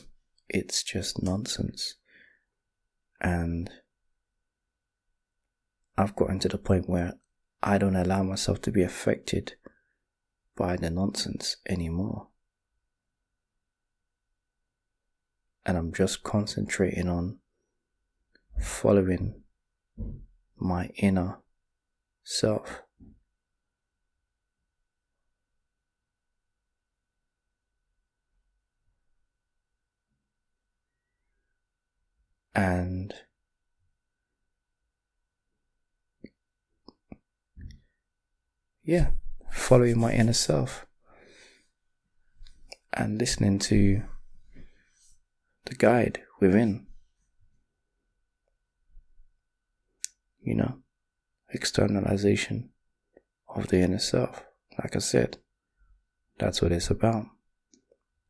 it's 0.48 0.82
just 0.82 1.22
nonsense. 1.22 1.96
And 3.20 3.70
I've 5.96 6.16
gotten 6.16 6.38
to 6.40 6.48
the 6.48 6.58
point 6.58 6.88
where 6.88 7.14
I 7.62 7.76
don't 7.76 7.94
allow 7.94 8.22
myself 8.22 8.62
to 8.62 8.72
be 8.72 8.82
affected 8.82 9.54
by 10.56 10.76
the 10.76 10.90
nonsense 10.90 11.56
anymore. 11.68 12.28
And 15.64 15.76
I'm 15.76 15.92
just 15.92 16.22
concentrating 16.22 17.08
on 17.08 17.38
following 18.58 19.42
my 20.58 20.86
inner 20.96 21.41
self. 22.24 22.82
And 32.54 33.14
yeah, 38.84 39.10
following 39.50 39.98
my 39.98 40.12
inner 40.12 40.32
self 40.34 40.86
and 42.92 43.18
listening 43.18 43.58
to 43.58 44.02
the 45.64 45.74
guide 45.74 46.22
within. 46.40 46.86
You 50.42 50.56
know, 50.56 50.81
externalization 51.52 52.70
of 53.48 53.68
the 53.68 53.80
inner 53.80 53.98
self. 53.98 54.44
Like 54.78 54.96
I 54.96 55.00
said, 55.00 55.38
that's 56.38 56.62
what 56.62 56.72
it's 56.72 56.90
about. 56.90 57.26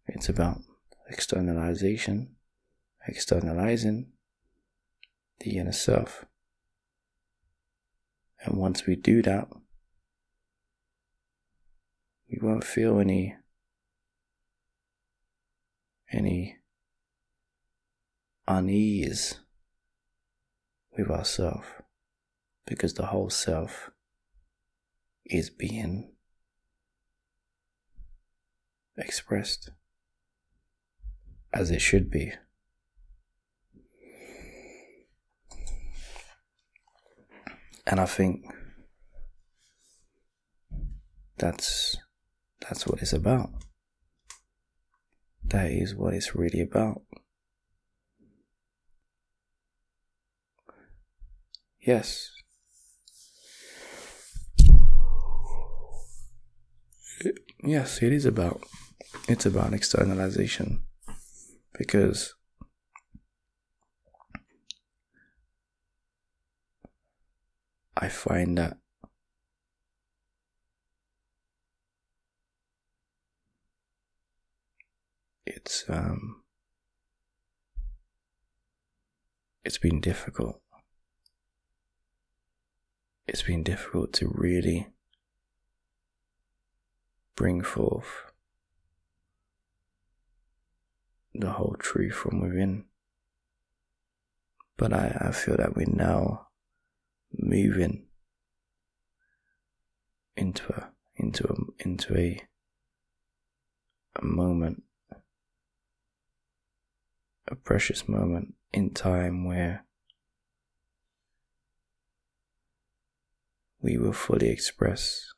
It's 0.06 0.28
about 0.28 0.58
externalization, 1.08 2.34
externalizing 3.06 4.08
the 5.40 5.58
inner 5.58 5.72
self. 5.72 6.24
And 8.44 8.58
once 8.58 8.86
we 8.86 8.96
do 8.96 9.22
that, 9.22 9.48
we 12.28 12.38
won't 12.40 12.64
feel 12.64 12.98
any 12.98 13.36
any 16.10 16.58
unease 18.46 19.36
with 20.96 21.10
ourselves 21.10 21.66
because 22.66 22.94
the 22.94 23.06
whole 23.06 23.30
self 23.30 23.90
is 25.24 25.50
being 25.50 26.12
expressed 28.96 29.70
as 31.52 31.70
it 31.70 31.80
should 31.80 32.10
be. 32.10 32.32
And 37.86 37.98
I 37.98 38.06
think 38.06 38.44
that's 41.36 41.96
that's 42.60 42.86
what 42.86 43.02
it's 43.02 43.12
about. 43.12 43.50
That 45.44 45.70
is 45.70 45.94
what 45.94 46.14
it's 46.14 46.34
really 46.34 46.60
about. 46.60 47.02
yes. 51.82 52.31
Yes, 57.62 58.02
it 58.02 58.12
is 58.12 58.26
about 58.26 58.62
it's 59.28 59.46
about 59.46 59.72
externalization 59.72 60.82
because 61.78 62.34
I 67.96 68.08
find 68.08 68.58
that 68.58 68.78
it's 75.46 75.84
um 75.88 76.42
it's 79.64 79.78
been 79.78 80.00
difficult. 80.00 80.60
It's 83.28 83.42
been 83.42 83.62
difficult 83.62 84.12
to 84.14 84.28
really 84.34 84.88
bring 87.34 87.62
forth 87.62 88.32
the 91.34 91.50
whole 91.50 91.76
truth 91.78 92.14
from 92.14 92.40
within. 92.40 92.84
But 94.76 94.92
I, 94.92 95.28
I 95.28 95.32
feel 95.32 95.56
that 95.56 95.76
we're 95.76 95.86
now 95.86 96.48
moving 97.32 98.06
into 100.36 100.72
a 100.72 100.90
into 101.16 101.46
a 101.48 101.86
into 101.86 102.16
a 102.16 102.42
a 104.16 104.24
moment 104.24 104.82
a 107.48 107.54
precious 107.54 108.08
moment 108.08 108.54
in 108.72 108.90
time 108.90 109.44
where 109.44 109.84
we 113.80 113.98
will 113.98 114.12
fully 114.12 114.48
express 114.48 115.32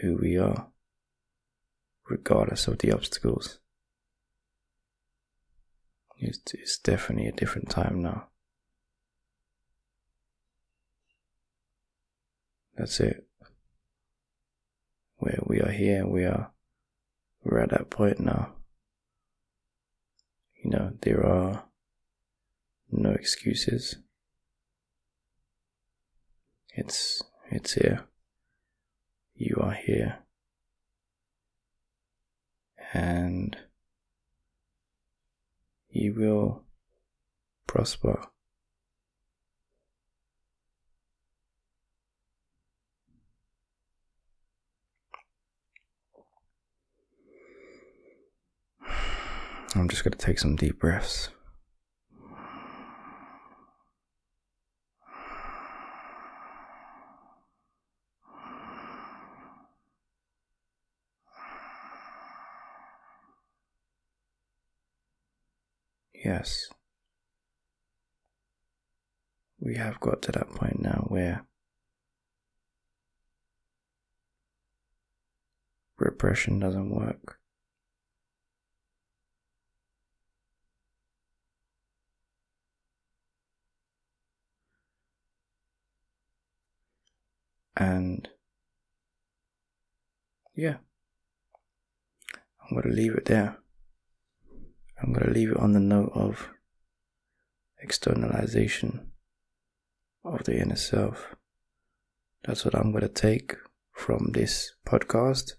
who 0.00 0.16
we 0.16 0.36
are, 0.36 0.68
regardless 2.12 2.68
of 2.68 2.78
the 2.78 2.92
obstacles. 2.92 3.58
It's, 6.18 6.38
it's 6.52 6.78
definitely 6.78 7.26
a 7.26 7.32
different 7.32 7.70
time 7.70 8.02
now. 8.02 8.28
That's 12.76 13.00
it. 13.00 13.26
Where 15.16 15.40
we 15.46 15.60
are 15.60 15.70
here, 15.70 16.06
we 16.06 16.24
are 16.24 16.52
we're 17.44 17.60
at 17.60 17.70
that 17.70 17.90
point 17.90 18.20
now. 18.20 18.52
You 20.62 20.70
know, 20.70 20.92
there 21.00 21.24
are 21.24 21.64
no 22.90 23.10
excuses. 23.10 23.96
It's 26.74 27.22
it's 27.50 27.72
here. 27.74 28.04
You 29.34 29.56
are 29.60 29.74
here. 29.74 30.18
And 32.92 33.56
you 35.88 36.14
will 36.14 36.62
prosper. 37.66 38.26
I'm 49.74 49.88
just 49.88 50.04
going 50.04 50.12
to 50.12 50.18
take 50.18 50.38
some 50.38 50.56
deep 50.56 50.78
breaths. 50.78 51.30
Yes. 66.24 66.68
We 69.58 69.76
have 69.76 69.98
got 70.00 70.22
to 70.22 70.32
that 70.32 70.50
point 70.50 70.80
now 70.80 71.06
where 71.08 71.46
repression 75.98 76.60
doesn't 76.60 76.90
work. 76.90 77.38
And 87.76 88.28
yeah, 90.54 90.76
I'm 92.60 92.76
going 92.76 92.82
to 92.82 92.94
leave 92.94 93.14
it 93.14 93.24
there. 93.24 93.61
I'm 95.02 95.12
going 95.12 95.26
to 95.26 95.32
leave 95.32 95.50
it 95.50 95.56
on 95.56 95.72
the 95.72 95.80
note 95.80 96.12
of 96.14 96.48
externalization 97.82 99.10
of 100.24 100.44
the 100.44 100.60
inner 100.60 100.76
self. 100.76 101.34
That's 102.44 102.64
what 102.64 102.76
I'm 102.76 102.92
going 102.92 103.02
to 103.02 103.08
take 103.08 103.56
from 103.92 104.30
this 104.32 104.74
podcast. 104.86 105.54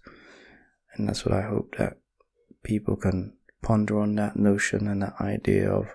And 0.94 1.08
that's 1.08 1.26
what 1.26 1.34
I 1.34 1.42
hope 1.42 1.76
that 1.76 1.98
people 2.62 2.96
can 2.96 3.34
ponder 3.62 4.00
on 4.00 4.14
that 4.14 4.36
notion 4.36 4.88
and 4.88 5.02
that 5.02 5.20
idea 5.20 5.70
of 5.70 5.94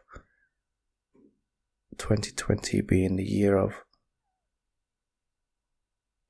2020 1.97 2.81
being 2.81 3.15
the 3.15 3.23
year 3.23 3.57
of 3.57 3.83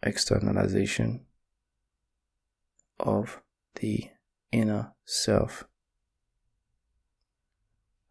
externalization 0.02 1.26
of 3.00 3.42
the 3.76 4.06
inner 4.52 4.94
self. 5.06 5.69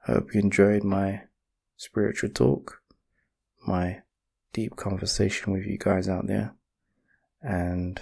I 0.08 0.12
hope 0.12 0.32
you 0.32 0.40
enjoyed 0.40 0.84
my 0.84 1.24
spiritual 1.76 2.30
talk, 2.30 2.80
my 3.66 4.00
deep 4.54 4.74
conversation 4.74 5.52
with 5.52 5.66
you 5.66 5.76
guys 5.76 6.08
out 6.08 6.26
there, 6.26 6.54
and 7.42 8.00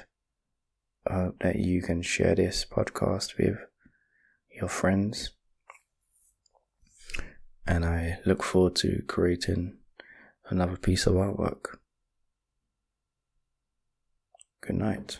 I 1.05 1.15
hope 1.15 1.41
that 1.41 1.57
you 1.57 1.83
can 1.83 2.03
share 2.03 2.37
this 2.37 2.65
podcast 2.65 3.37
with 3.37 3.57
your 4.55 4.69
friends. 4.69 5.33
And 7.67 7.85
I 7.85 8.21
look 8.25 8.45
forward 8.45 8.77
to 8.77 9.03
creating 9.09 9.79
another 10.49 10.77
piece 10.77 11.09
of 11.09 11.15
artwork. 11.15 11.79
Good 14.61 14.77
night. 14.77 15.19